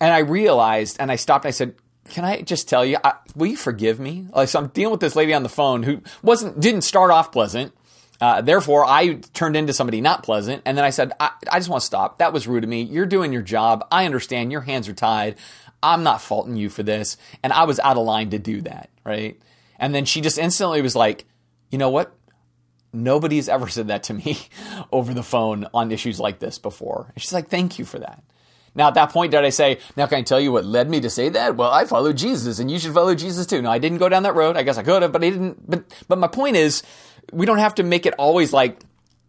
And 0.00 0.12
I 0.12 0.18
realized 0.18 0.96
and 1.00 1.10
I 1.10 1.16
stopped 1.16 1.44
and 1.44 1.48
I 1.48 1.52
said, 1.52 1.74
can 2.08 2.24
I 2.24 2.42
just 2.42 2.68
tell 2.68 2.84
you, 2.84 2.98
I, 3.02 3.14
will 3.34 3.46
you 3.46 3.56
forgive 3.56 4.00
me? 4.00 4.26
Like, 4.34 4.48
so 4.48 4.58
I'm 4.58 4.68
dealing 4.68 4.92
with 4.92 5.00
this 5.00 5.16
lady 5.16 5.34
on 5.34 5.42
the 5.42 5.48
phone 5.48 5.82
who 5.82 6.02
wasn't, 6.22 6.60
didn't 6.60 6.82
start 6.82 7.10
off 7.10 7.32
pleasant. 7.32 7.72
Uh, 8.20 8.40
therefore, 8.40 8.84
I 8.84 9.14
turned 9.34 9.56
into 9.56 9.72
somebody 9.72 10.00
not 10.00 10.22
pleasant. 10.22 10.62
And 10.64 10.76
then 10.76 10.84
I 10.84 10.90
said, 10.90 11.12
I, 11.20 11.30
I 11.50 11.58
just 11.58 11.68
want 11.68 11.80
to 11.82 11.86
stop. 11.86 12.18
That 12.18 12.32
was 12.32 12.46
rude 12.46 12.64
of 12.64 12.70
me. 12.70 12.82
You're 12.82 13.06
doing 13.06 13.32
your 13.32 13.42
job. 13.42 13.86
I 13.90 14.06
understand 14.06 14.52
your 14.52 14.62
hands 14.62 14.88
are 14.88 14.94
tied. 14.94 15.36
I'm 15.82 16.02
not 16.02 16.22
faulting 16.22 16.56
you 16.56 16.70
for 16.70 16.82
this. 16.82 17.16
And 17.42 17.52
I 17.52 17.64
was 17.64 17.78
out 17.80 17.96
of 17.96 18.04
line 18.04 18.30
to 18.30 18.38
do 18.38 18.62
that. 18.62 18.90
Right. 19.04 19.40
And 19.78 19.94
then 19.94 20.04
she 20.04 20.20
just 20.20 20.38
instantly 20.38 20.80
was 20.82 20.96
like, 20.96 21.26
you 21.70 21.78
know 21.78 21.90
what? 21.90 22.14
Nobody's 22.92 23.48
ever 23.48 23.68
said 23.68 23.88
that 23.88 24.04
to 24.04 24.14
me 24.14 24.38
over 24.92 25.12
the 25.12 25.22
phone 25.22 25.66
on 25.74 25.92
issues 25.92 26.18
like 26.18 26.38
this 26.38 26.58
before. 26.58 27.10
And 27.14 27.22
she's 27.22 27.32
like, 27.32 27.48
thank 27.48 27.78
you 27.78 27.84
for 27.84 27.98
that. 27.98 28.22
Now, 28.76 28.88
at 28.88 28.94
that 28.94 29.10
point, 29.10 29.32
did 29.32 29.42
I 29.42 29.48
say, 29.48 29.78
now 29.96 30.06
can 30.06 30.18
I 30.18 30.22
tell 30.22 30.38
you 30.38 30.52
what 30.52 30.64
led 30.64 30.88
me 30.88 31.00
to 31.00 31.10
say 31.10 31.30
that? 31.30 31.56
Well, 31.56 31.70
I 31.70 31.86
followed 31.86 32.16
Jesus 32.16 32.58
and 32.58 32.70
you 32.70 32.78
should 32.78 32.92
follow 32.94 33.14
Jesus 33.14 33.46
too. 33.46 33.62
No, 33.62 33.70
I 33.70 33.78
didn't 33.78 33.98
go 33.98 34.08
down 34.08 34.22
that 34.24 34.34
road. 34.34 34.56
I 34.56 34.62
guess 34.62 34.76
I 34.76 34.82
could 34.82 35.02
have, 35.02 35.12
but 35.12 35.24
I 35.24 35.30
didn't. 35.30 35.68
But, 35.68 35.84
but 36.06 36.18
my 36.18 36.28
point 36.28 36.56
is, 36.56 36.82
we 37.32 37.46
don't 37.46 37.58
have 37.58 37.74
to 37.76 37.82
make 37.82 38.06
it 38.06 38.14
always 38.18 38.52
like, 38.52 38.78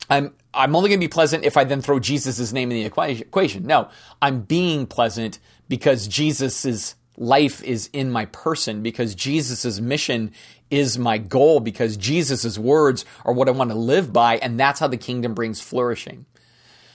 I'm, 0.09 0.33
I'm 0.53 0.75
only 0.75 0.89
going 0.89 0.99
to 0.99 1.03
be 1.03 1.09
pleasant 1.09 1.45
if 1.45 1.57
I 1.57 1.63
then 1.63 1.81
throw 1.81 1.99
Jesus' 1.99 2.51
name 2.53 2.71
in 2.71 2.77
the 2.77 3.21
equation. 3.21 3.65
No, 3.65 3.89
I'm 4.21 4.41
being 4.41 4.85
pleasant 4.85 5.39
because 5.69 6.07
Jesus' 6.07 6.95
life 7.17 7.63
is 7.63 7.89
in 7.93 8.11
my 8.11 8.25
person, 8.25 8.83
because 8.83 9.15
Jesus' 9.15 9.79
mission 9.79 10.31
is 10.69 10.99
my 10.99 11.17
goal, 11.17 11.59
because 11.59 11.97
Jesus' 11.97 12.57
words 12.57 13.05
are 13.25 13.33
what 13.33 13.47
I 13.47 13.51
want 13.51 13.71
to 13.71 13.77
live 13.77 14.13
by, 14.13 14.37
and 14.37 14.59
that's 14.59 14.79
how 14.79 14.87
the 14.87 14.97
kingdom 14.97 15.33
brings 15.33 15.59
flourishing. 15.59 16.25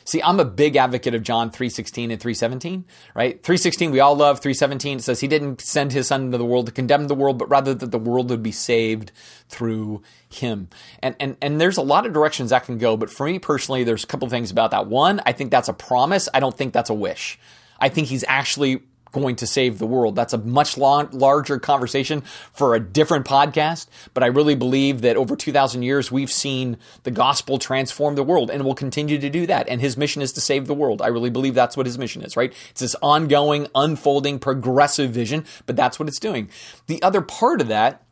See, 0.05 0.23
I'm 0.23 0.41
a 0.41 0.45
big 0.45 0.77
advocate 0.77 1.15
of 1.15 1.23
John 1.23 1.51
3:16 1.51 2.11
and 2.11 2.21
3:17, 2.21 2.85
right? 3.15 3.43
3:16 3.43 3.91
we 3.91 4.01
all 4.01 4.15
love, 4.15 4.41
3:17 4.41 4.99
it 4.99 5.03
says 5.03 5.21
he 5.21 5.29
didn't 5.29 5.61
send 5.61 5.93
his 5.93 6.09
son 6.09 6.25
into 6.27 6.39
the 6.39 6.45
world 6.45 6.67
to 6.67 6.73
condemn 6.73 7.09
the 7.09 7.15
world, 7.15 7.39
but 7.39 7.49
rather 7.49 7.75
that 7.75 7.91
the 7.91 7.99
world 7.99 8.31
would 8.31 8.43
be 8.43 8.53
saved 8.53 9.13
through 9.49 10.03
him. 10.29 10.69
And 11.01 11.15
and 11.21 11.37
and 11.41 11.61
there's 11.61 11.77
a 11.77 11.83
lot 11.83 12.07
of 12.07 12.13
directions 12.13 12.51
that 12.51 12.65
can 12.65 12.79
go, 12.79 12.97
but 12.97 13.11
for 13.11 13.27
me 13.27 13.39
personally 13.39 13.85
there's 13.85 14.05
a 14.05 14.07
couple 14.07 14.29
things 14.29 14.51
about 14.51 14.71
that. 14.71 14.87
One, 14.87 15.21
I 15.27 15.33
think 15.33 15.51
that's 15.51 15.69
a 15.69 15.75
promise. 15.75 16.29
I 16.35 16.41
don't 16.41 16.57
think 16.57 16.73
that's 16.73 16.91
a 16.91 16.95
wish. 16.95 17.39
I 17.79 17.89
think 17.89 18.09
he's 18.09 18.25
actually 18.29 18.83
going 19.13 19.37
to 19.37 19.47
save 19.47 19.79
the 19.79 19.87
world. 19.87 20.17
That's 20.17 20.33
a 20.33 20.39
much 20.39 20.77
larger 20.77 21.59
conversation 21.59 22.23
for 22.53 22.75
a 22.75 22.81
different 22.81 23.27
podcast. 23.27 23.87
But 24.15 24.23
I 24.23 24.27
really 24.27 24.55
believe 24.55 25.03
that 25.03 25.17
over 25.17 25.37
2,000 25.37 25.83
years, 25.83 26.11
we've 26.11 26.33
seen 26.33 26.79
the 27.05 27.11
gospel 27.11 27.59
transform 27.59 28.15
the 28.15 28.25
world 28.25 28.51
and 28.51 28.65
will 28.65 28.75
continue 28.75 29.19
to 29.19 29.31
do 29.31 29.47
that. 29.47 29.69
And 29.69 29.81
his 29.81 29.97
mission 29.97 30.23
is 30.23 30.33
to 30.33 30.41
save 30.41 30.67
the 30.67 30.75
world. 30.75 31.01
I 31.03 31.09
really 31.09 31.31
believe 31.31 31.55
that's 31.55 31.77
what 31.77 31.87
his 31.87 31.99
mission 31.99 32.23
is, 32.23 32.37
right? 32.37 32.53
It's 32.71 32.81
this 32.81 32.97
ongoing, 33.03 33.69
unfolding, 33.75 34.39
progressive 34.39 35.11
vision, 35.11 35.45
but 35.67 35.77
that's 35.77 35.99
what 35.99 36.09
it's 36.09 36.19
doing. 36.19 36.49
The 36.87 37.03
other 37.03 37.21
part 37.21 37.61
of 37.61 37.69
that 37.69 38.03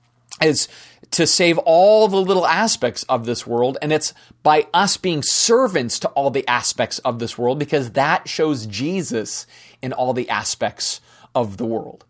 is 0.43 0.69
to 1.13 1.27
save 1.27 1.59
all 1.59 2.09
the 2.09 2.21
little 2.21 2.47
aspects 2.47 3.03
of 3.05 3.27
this 3.27 3.47
world. 3.47 3.79
And 3.83 3.93
it's 3.93 4.15
by 4.43 4.67
us 4.73 4.97
being 4.97 5.23
servants 5.23 5.99
to 6.01 6.09
all 6.11 6.31
the 6.31 6.47
aspects 6.47 6.99
of 7.01 7.19
this 7.19 7.37
world 7.37 7.59
because 7.59 7.93
that 7.93 8.29
shows 8.29 8.67
Jesus 8.67 9.47
in 9.83 9.93
all 9.93 10.13
the 10.13 10.29
aspects 10.29 11.01
of 11.35 11.57
the 11.57 11.67
world. 11.67 12.05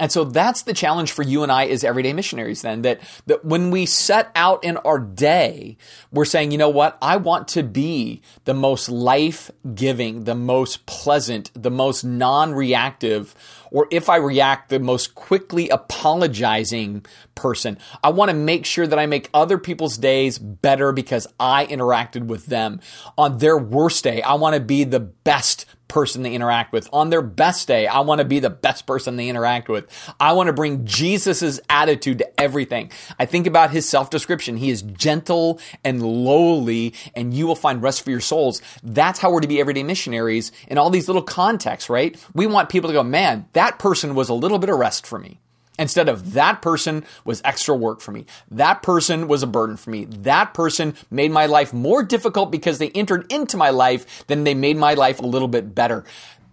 And 0.00 0.10
so 0.10 0.24
that's 0.24 0.62
the 0.62 0.72
challenge 0.72 1.12
for 1.12 1.22
you 1.22 1.42
and 1.42 1.52
I 1.52 1.66
as 1.66 1.84
everyday 1.84 2.14
missionaries 2.14 2.62
then 2.62 2.82
that, 2.82 3.00
that 3.26 3.44
when 3.44 3.70
we 3.70 3.84
set 3.84 4.32
out 4.34 4.64
in 4.64 4.78
our 4.78 4.98
day, 4.98 5.76
we're 6.10 6.24
saying, 6.24 6.52
you 6.52 6.58
know 6.58 6.70
what? 6.70 6.96
I 7.02 7.18
want 7.18 7.48
to 7.48 7.62
be 7.62 8.22
the 8.46 8.54
most 8.54 8.88
life 8.88 9.50
giving, 9.74 10.24
the 10.24 10.34
most 10.34 10.86
pleasant, 10.86 11.50
the 11.54 11.70
most 11.70 12.02
non 12.02 12.54
reactive, 12.54 13.34
or 13.70 13.88
if 13.90 14.08
I 14.08 14.16
react, 14.16 14.70
the 14.70 14.80
most 14.80 15.14
quickly 15.14 15.68
apologizing 15.68 17.04
person. 17.34 17.76
I 18.02 18.08
want 18.08 18.30
to 18.30 18.36
make 18.36 18.64
sure 18.64 18.86
that 18.86 18.98
I 18.98 19.04
make 19.04 19.28
other 19.34 19.58
people's 19.58 19.98
days 19.98 20.38
better 20.38 20.92
because 20.92 21.26
I 21.38 21.66
interacted 21.66 22.26
with 22.26 22.46
them. 22.46 22.80
On 23.18 23.36
their 23.36 23.58
worst 23.58 24.02
day, 24.02 24.22
I 24.22 24.34
want 24.34 24.54
to 24.54 24.60
be 24.60 24.84
the 24.84 25.00
best 25.00 25.66
person 25.90 26.22
they 26.22 26.32
interact 26.32 26.72
with. 26.72 26.88
On 26.92 27.10
their 27.10 27.20
best 27.20 27.68
day, 27.68 27.86
I 27.86 28.00
want 28.00 28.20
to 28.20 28.24
be 28.24 28.40
the 28.40 28.48
best 28.48 28.86
person 28.86 29.16
they 29.16 29.28
interact 29.28 29.68
with. 29.68 29.86
I 30.18 30.32
want 30.32 30.46
to 30.46 30.54
bring 30.54 30.86
Jesus's 30.86 31.60
attitude 31.68 32.18
to 32.18 32.40
everything. 32.40 32.90
I 33.18 33.26
think 33.26 33.46
about 33.46 33.72
his 33.72 33.86
self-description. 33.86 34.56
He 34.56 34.70
is 34.70 34.80
gentle 34.80 35.60
and 35.84 36.02
lowly, 36.02 36.94
and 37.14 37.34
you 37.34 37.46
will 37.46 37.56
find 37.56 37.82
rest 37.82 38.02
for 38.02 38.10
your 38.10 38.20
souls. 38.20 38.62
That's 38.82 39.18
how 39.18 39.30
we're 39.30 39.40
to 39.40 39.48
be 39.48 39.60
everyday 39.60 39.82
missionaries 39.82 40.52
in 40.68 40.78
all 40.78 40.88
these 40.88 41.08
little 41.08 41.22
contexts, 41.22 41.90
right? 41.90 42.16
We 42.34 42.46
want 42.46 42.70
people 42.70 42.88
to 42.88 42.94
go, 42.94 43.02
man, 43.02 43.48
that 43.52 43.78
person 43.78 44.14
was 44.14 44.30
a 44.30 44.34
little 44.34 44.58
bit 44.58 44.70
of 44.70 44.78
rest 44.78 45.06
for 45.06 45.18
me. 45.18 45.40
Instead 45.80 46.10
of 46.10 46.34
that 46.34 46.60
person 46.60 47.06
was 47.24 47.40
extra 47.42 47.74
work 47.74 48.02
for 48.02 48.12
me. 48.12 48.26
That 48.50 48.82
person 48.82 49.26
was 49.26 49.42
a 49.42 49.46
burden 49.46 49.78
for 49.78 49.88
me. 49.88 50.04
That 50.04 50.52
person 50.52 50.94
made 51.10 51.32
my 51.32 51.46
life 51.46 51.72
more 51.72 52.02
difficult 52.02 52.52
because 52.52 52.76
they 52.78 52.90
entered 52.90 53.32
into 53.32 53.56
my 53.56 53.70
life 53.70 54.26
than 54.26 54.44
they 54.44 54.52
made 54.52 54.76
my 54.76 54.92
life 54.92 55.20
a 55.20 55.26
little 55.26 55.48
bit 55.48 55.74
better. 55.74 56.04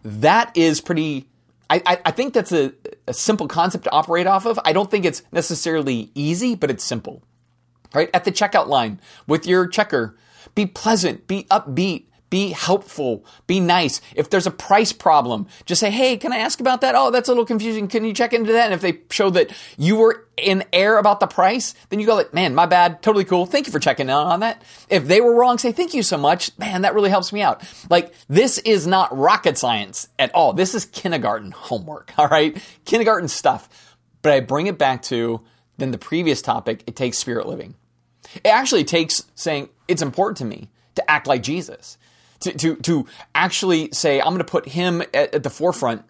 That 0.02 0.56
is 0.56 0.80
pretty 0.80 1.28
I, 1.70 2.00
I, 2.06 2.12
think 2.12 2.34
that's 2.34 2.54
a, 2.54 2.72
a, 3.08 3.14
simple 3.14 3.46
concept 3.50 3.84
to 3.84 3.92
operate 3.92 4.26
off 4.26 4.46
of. 4.46 4.58
I 4.64 4.72
don't 4.72 4.90
think 4.90 5.04
it's 5.04 5.22
necessarily 5.34 6.12
easy, 6.16 6.56
but 6.56 6.72
it's 6.72 6.86
simple. 6.86 7.24
Right? 7.94 8.10
At 8.14 8.24
the 8.24 8.32
checkout 8.32 8.68
line 8.68 9.02
with 9.28 9.46
your 9.46 9.68
checker, 9.68 10.16
be 10.56 10.66
pleasant, 10.66 11.28
be 11.28 11.44
upbeat, 11.52 12.06
be 12.30 12.50
helpful. 12.50 13.24
Be 13.46 13.60
nice. 13.60 14.02
If 14.16 14.30
there's 14.30 14.48
a 14.48 14.52
price 14.52 14.92
problem, 14.92 15.48
just 15.66 15.80
say, 15.80 15.90
Hey, 15.90 16.18
can 16.18 16.34
I 16.34 16.38
ask 16.38 16.60
about 16.60 16.82
that? 16.82 16.94
Oh, 16.96 17.10
that's 17.10 17.30
a 17.30 17.32
little 17.32 17.46
confusing. 17.46 17.88
Can 17.88 18.04
you 18.04 18.14
check 18.14 18.34
into 18.34 18.52
that? 18.52 18.66
And 18.66 18.74
if 18.74 18.82
they 18.82 19.00
show 19.10 19.30
that 19.30 19.52
you 19.78 19.96
were 19.96 20.26
in 20.36 20.64
air 20.74 20.98
about 20.98 21.20
the 21.20 21.28
price, 21.28 21.74
then 21.90 22.00
you 22.00 22.06
go 22.06 22.16
like, 22.16 22.34
man, 22.34 22.54
my 22.54 22.66
bad. 22.66 23.02
Totally 23.02 23.24
cool. 23.24 23.46
Thank 23.46 23.68
you 23.68 23.72
for 23.72 23.80
checking 23.80 24.08
in 24.08 24.14
on 24.14 24.42
that. 24.42 24.62
If 24.90 25.08
they 25.08 25.22
were 25.22 25.34
wrong, 25.34 25.58
say, 25.58 25.72
thank 25.72 25.94
you 25.94 26.04
so 26.04 26.18
much. 26.18 26.58
Man, 26.58 26.82
that 26.82 26.94
really 26.94 27.10
helps 27.10 27.32
me 27.32 27.42
out. 27.42 27.64
Like, 27.90 28.14
this 28.28 28.58
is 28.60 28.86
not 28.86 29.18
rocket 29.18 29.58
science 29.58 30.10
at 30.20 30.34
all. 30.36 30.54
This 30.54 30.76
is 30.76 30.86
kindergarten 30.86 31.52
homework. 31.52 32.14
All 32.18 32.28
right. 32.28 32.58
Kindergarten 32.86 33.30
stuff. 33.30 33.96
But 34.22 34.34
I 34.34 34.40
bring 34.42 34.68
it 34.68 34.78
back 34.78 35.02
to 35.04 35.42
then 35.78 35.92
the 35.92 35.98
previous 35.98 36.42
topic. 36.42 36.84
It 36.88 36.96
takes 36.96 37.18
spirit 37.18 37.48
living. 37.48 37.76
It 38.36 38.50
actually 38.50 38.84
takes 38.84 39.24
saying, 39.36 39.70
it's 39.88 40.02
important 40.02 40.38
to 40.38 40.46
me 40.46 40.70
to 40.96 41.10
act 41.10 41.28
like 41.28 41.42
Jesus 41.44 41.98
To, 42.42 42.54
to, 42.54 42.76
to 42.76 43.08
actually 43.34 43.90
say, 43.94 44.20
I'm 44.20 44.28
going 44.28 44.38
to 44.38 44.44
put 44.44 44.68
him 44.68 45.02
at, 45.14 45.34
at 45.34 45.44
the 45.44 45.50
forefront 45.50 46.04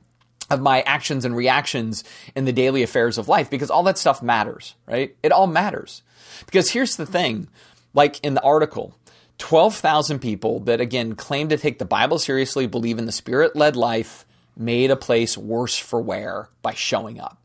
of 0.50 0.62
my 0.62 0.82
actions 0.82 1.26
and 1.26 1.36
reactions 1.36 2.04
in 2.36 2.46
the 2.46 2.54
daily 2.54 2.84
affairs 2.84 3.18
of 3.18 3.28
life 3.28 3.50
because 3.50 3.70
all 3.70 3.84
that 3.84 3.98
stuff 3.98 4.22
matters, 4.22 4.76
right? 4.86 5.16
It 5.24 5.32
all 5.32 5.48
matters. 5.48 6.04
Because 6.46 6.72
here's 6.72 6.96
the 6.96 7.06
thing 7.06 7.48
like 7.94 8.24
in 8.24 8.34
the 8.34 8.44
article, 8.44 8.96
12,000 9.40 10.20
people 10.20 10.60
that 10.62 10.82
again 10.82 11.16
claim 11.16 11.50
to 11.50 11.58
take 11.58 11.80
the 11.80 11.86
Bible 11.86 12.20
seriously, 12.20 12.68
believe 12.68 12.98
in 12.98 13.06
the 13.06 13.12
spirit 13.12 13.56
led 13.56 13.76
life, 13.76 14.26
made 14.56 14.92
a 14.92 14.96
place 14.96 15.38
worse 15.38 15.78
for 15.78 16.02
wear 16.02 16.50
by 16.62 16.74
showing 16.74 17.20
up, 17.20 17.38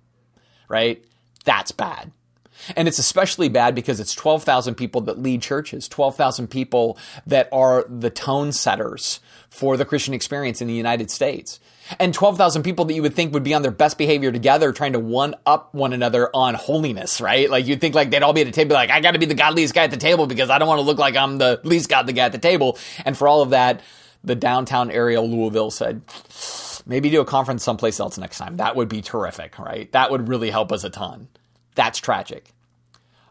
right? 0.68 1.04
That's 1.44 1.72
bad. 1.72 2.12
And 2.77 2.88
it's 2.88 2.98
especially 2.98 3.48
bad 3.48 3.75
because 3.75 4.01
it's 4.01 4.14
12,000 4.14 4.75
people 4.75 5.01
that 5.03 5.18
lead 5.18 5.42
churches, 5.42 5.88
12,000 5.88 6.48
people 6.48 6.98
that 7.27 7.48
are 7.53 7.85
the 7.88 8.11
tone 8.11 8.53
setters 8.53 9.20
for 9.51 9.77
the 9.77 9.85
Christian 9.85 10.14
experience 10.14 10.61
in 10.61 10.68
the 10.68 10.75
United 10.75 11.11
States. 11.11 11.61
And 11.98 12.14
12,000 12.14 12.62
people 12.62 12.85
that 12.87 12.94
you 12.94 13.03
would 13.03 13.14
think 13.14 13.35
would 13.35 13.42
be 13.42 13.55
on 13.55 13.62
their 13.62 13.70
best 13.70 13.98
behavior 13.98 14.33
together 14.33 14.72
trying 14.72 14.92
to 14.92 15.01
one 15.01 15.35
up 15.44 15.75
one 15.75 15.92
another 15.92 16.31
on 16.33 16.55
holiness, 16.55 17.20
right? 17.20 17.51
Like 17.51 17.66
you'd 17.66 17.81
think 17.81 17.94
like 17.94 18.11
they'd 18.11 18.22
all 18.22 18.33
be 18.33 18.40
at 18.40 18.46
a 18.46 18.53
table 18.53 18.75
like, 18.75 18.90
I 18.90 19.01
gotta 19.01 19.18
be 19.18 19.27
the 19.27 19.35
godliest 19.35 19.75
guy 19.75 19.85
at 19.85 19.90
the 19.90 19.96
table 19.96 20.27
because 20.27 20.48
I 20.48 20.59
don't 20.59 20.68
want 20.68 20.79
to 20.79 20.87
look 20.87 20.98
like 20.98 21.16
I'm 21.16 21.38
the 21.38 21.61
least 21.64 21.90
godly 21.90 22.12
guy 22.12 22.25
at 22.25 22.33
the 22.33 22.38
table. 22.38 22.79
And 23.05 23.16
for 23.16 23.29
all 23.29 23.42
of 23.42 23.51
that, 23.51 23.83
the 24.25 24.35
downtown 24.35 24.90
area 24.90 25.20
of 25.20 25.29
Louisville 25.29 25.70
said, 25.70 26.03
maybe 26.87 27.11
do 27.11 27.20
a 27.20 27.25
conference 27.25 27.64
someplace 27.64 27.98
else 28.01 28.18
next 28.18 28.38
time. 28.38 28.57
That 28.57 28.77
would 28.77 28.88
be 28.88 29.03
terrific, 29.03 29.59
right? 29.59 29.90
That 29.92 30.11
would 30.11 30.29
really 30.29 30.51
help 30.51 30.72
us 30.72 30.85
a 30.85 30.90
ton. 30.90 31.29
That's 31.74 31.98
tragic. 31.98 32.52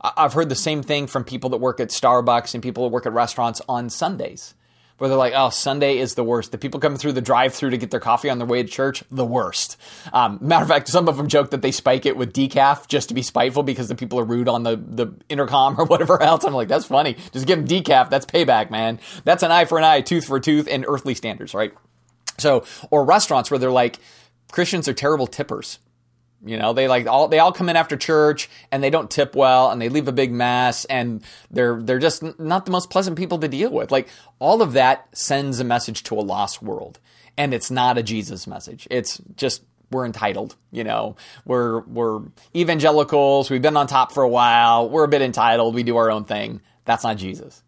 I've 0.01 0.33
heard 0.33 0.49
the 0.49 0.55
same 0.55 0.81
thing 0.81 1.07
from 1.07 1.23
people 1.23 1.51
that 1.51 1.57
work 1.57 1.79
at 1.79 1.89
Starbucks 1.89 2.53
and 2.53 2.63
people 2.63 2.83
that 2.83 2.93
work 2.93 3.05
at 3.05 3.13
restaurants 3.13 3.61
on 3.69 3.89
Sundays, 3.89 4.55
where 4.97 5.07
they're 5.07 5.17
like, 5.17 5.33
"Oh, 5.35 5.49
Sunday 5.49 5.99
is 5.99 6.15
the 6.15 6.23
worst." 6.23 6.51
The 6.51 6.57
people 6.57 6.79
coming 6.79 6.97
through 6.97 7.11
the 7.11 7.21
drive-through 7.21 7.69
to 7.69 7.77
get 7.77 7.91
their 7.91 7.99
coffee 7.99 8.29
on 8.29 8.39
their 8.39 8.47
way 8.47 8.63
to 8.63 8.69
church, 8.69 9.03
the 9.11 9.25
worst. 9.25 9.77
Um, 10.11 10.39
matter 10.41 10.63
of 10.63 10.69
fact, 10.69 10.87
some 10.87 11.07
of 11.07 11.17
them 11.17 11.27
joke 11.27 11.51
that 11.51 11.61
they 11.61 11.71
spike 11.71 12.07
it 12.07 12.17
with 12.17 12.33
decaf 12.33 12.87
just 12.87 13.09
to 13.09 13.13
be 13.13 13.21
spiteful 13.21 13.61
because 13.61 13.89
the 13.89 13.95
people 13.95 14.19
are 14.19 14.23
rude 14.23 14.47
on 14.49 14.63
the 14.63 14.75
the 14.75 15.13
intercom 15.29 15.75
or 15.79 15.85
whatever 15.85 16.21
else. 16.21 16.43
I'm 16.43 16.53
like, 16.53 16.67
that's 16.67 16.85
funny. 16.85 17.15
Just 17.31 17.45
give 17.45 17.59
them 17.59 17.67
decaf. 17.67 18.09
That's 18.09 18.25
payback, 18.25 18.71
man. 18.71 18.99
That's 19.23 19.43
an 19.43 19.51
eye 19.51 19.65
for 19.65 19.77
an 19.77 19.83
eye, 19.83 20.01
tooth 20.01 20.25
for 20.25 20.37
a 20.37 20.41
tooth, 20.41 20.67
and 20.69 20.83
earthly 20.87 21.13
standards, 21.13 21.53
right? 21.53 21.73
So, 22.39 22.65
or 22.89 23.05
restaurants 23.05 23.51
where 23.51 23.59
they're 23.59 23.69
like, 23.69 23.99
Christians 24.51 24.87
are 24.87 24.93
terrible 24.93 25.27
tippers. 25.27 25.77
You 26.43 26.57
know, 26.57 26.73
they 26.73 26.87
like 26.87 27.07
all 27.07 27.27
they 27.27 27.39
all 27.39 27.51
come 27.51 27.69
in 27.69 27.75
after 27.75 27.95
church 27.95 28.49
and 28.71 28.83
they 28.83 28.89
don't 28.89 29.11
tip 29.11 29.35
well 29.35 29.69
and 29.69 29.79
they 29.81 29.89
leave 29.89 30.07
a 30.07 30.11
big 30.11 30.31
mess 30.31 30.85
and 30.85 31.23
they're 31.51 31.79
they're 31.81 31.99
just 31.99 32.23
not 32.39 32.65
the 32.65 32.71
most 32.71 32.89
pleasant 32.89 33.17
people 33.17 33.37
to 33.39 33.47
deal 33.47 33.71
with. 33.71 33.91
Like 33.91 34.07
all 34.39 34.61
of 34.61 34.73
that 34.73 35.07
sends 35.15 35.59
a 35.59 35.63
message 35.63 36.03
to 36.03 36.15
a 36.15 36.21
lost 36.21 36.61
world. 36.61 36.99
And 37.37 37.53
it's 37.53 37.71
not 37.71 37.97
a 37.97 38.03
Jesus 38.03 38.47
message. 38.47 38.87
It's 38.91 39.21
just 39.35 39.63
we're 39.91 40.05
entitled, 40.05 40.55
you 40.71 40.83
know. 40.83 41.15
We're 41.45 41.81
we're 41.81 42.21
evangelicals, 42.55 43.49
we've 43.49 43.61
been 43.61 43.77
on 43.77 43.87
top 43.87 44.11
for 44.11 44.23
a 44.23 44.29
while, 44.29 44.89
we're 44.89 45.03
a 45.03 45.09
bit 45.09 45.21
entitled, 45.21 45.75
we 45.75 45.83
do 45.83 45.97
our 45.97 46.09
own 46.09 46.25
thing. 46.25 46.61
That's 46.85 47.03
not 47.03 47.17
Jesus. 47.17 47.61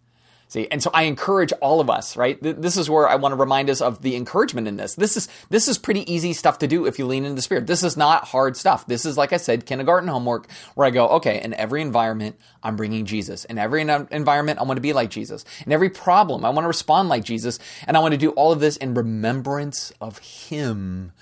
See, 0.54 0.68
and 0.70 0.84
so 0.84 0.92
I 0.94 1.06
encourage 1.06 1.52
all 1.62 1.82
of 1.82 1.90
us, 1.90 2.16
right? 2.16 2.38
This 2.40 2.78
is 2.78 2.88
where 2.88 3.10
I 3.10 3.16
want 3.16 3.32
to 3.32 3.38
remind 3.38 3.72
us 3.72 3.82
of 3.82 4.04
the 4.04 4.16
encouragement 4.16 4.68
in 4.68 4.78
this. 4.78 4.94
This 4.94 5.18
is 5.18 5.28
this 5.50 5.68
is 5.68 5.80
pretty 5.80 6.14
easy 6.14 6.32
stuff 6.32 6.60
to 6.60 6.68
do 6.68 6.86
if 6.86 7.00
you 7.00 7.08
lean 7.08 7.26
into 7.26 7.34
the 7.34 7.42
spirit. 7.42 7.66
This 7.66 7.82
is 7.82 7.98
not 7.98 8.26
hard 8.26 8.56
stuff. 8.56 8.86
This 8.86 9.04
is 9.04 9.18
like 9.18 9.34
I 9.34 9.38
said, 9.38 9.66
kindergarten 9.66 10.10
homework 10.10 10.48
where 10.76 10.86
I 10.86 10.92
go, 10.92 11.08
okay, 11.08 11.42
in 11.42 11.56
every 11.56 11.82
environment, 11.82 12.40
I'm 12.62 12.76
bringing 12.76 13.08
Jesus. 13.08 13.46
In 13.46 13.58
every 13.58 13.82
environment, 13.82 14.60
I 14.60 14.64
want 14.64 14.78
to 14.78 14.82
be 14.82 14.94
like 14.94 15.10
Jesus. 15.10 15.44
In 15.66 15.72
every 15.72 15.90
problem, 15.90 16.46
I 16.46 16.52
want 16.52 16.66
to 16.66 16.68
respond 16.68 17.10
like 17.10 17.24
Jesus, 17.24 17.58
and 17.88 17.98
I 17.98 18.00
want 18.00 18.12
to 18.12 18.20
do 18.20 18.30
all 18.34 18.52
of 18.52 18.60
this 18.60 18.78
in 18.78 18.94
remembrance 18.94 19.92
of 20.00 20.20
him 20.20 21.14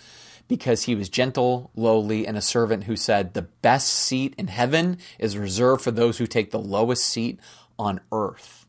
because 0.49 0.83
he 0.83 0.93
was 0.93 1.07
gentle, 1.07 1.71
lowly, 1.73 2.27
and 2.27 2.37
a 2.37 2.41
servant 2.41 2.83
who 2.83 2.97
said, 2.97 3.33
The 3.33 3.43
best 3.43 3.93
seat 3.93 4.35
in 4.37 4.47
heaven 4.47 4.97
is 5.19 5.37
reserved 5.37 5.81
for 5.81 5.91
those 5.91 6.17
who 6.17 6.27
take 6.27 6.51
the 6.51 6.59
lowest 6.59 7.05
seat 7.05 7.39
on 7.79 8.01
earth. 8.11 8.60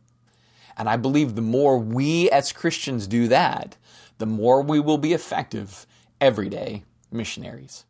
And 0.77 0.89
I 0.89 0.97
believe 0.97 1.35
the 1.35 1.43
more 1.43 1.79
we 1.79 2.31
as 2.31 2.53
Christians 2.53 3.07
do 3.07 3.29
that, 3.29 3.77
the 4.19 4.27
more 4.27 4.63
we 4.63 4.81
will 4.81 4.99
be 4.99 5.13
effective 5.13 5.87
everyday 6.21 6.85
missionaries. 7.11 7.85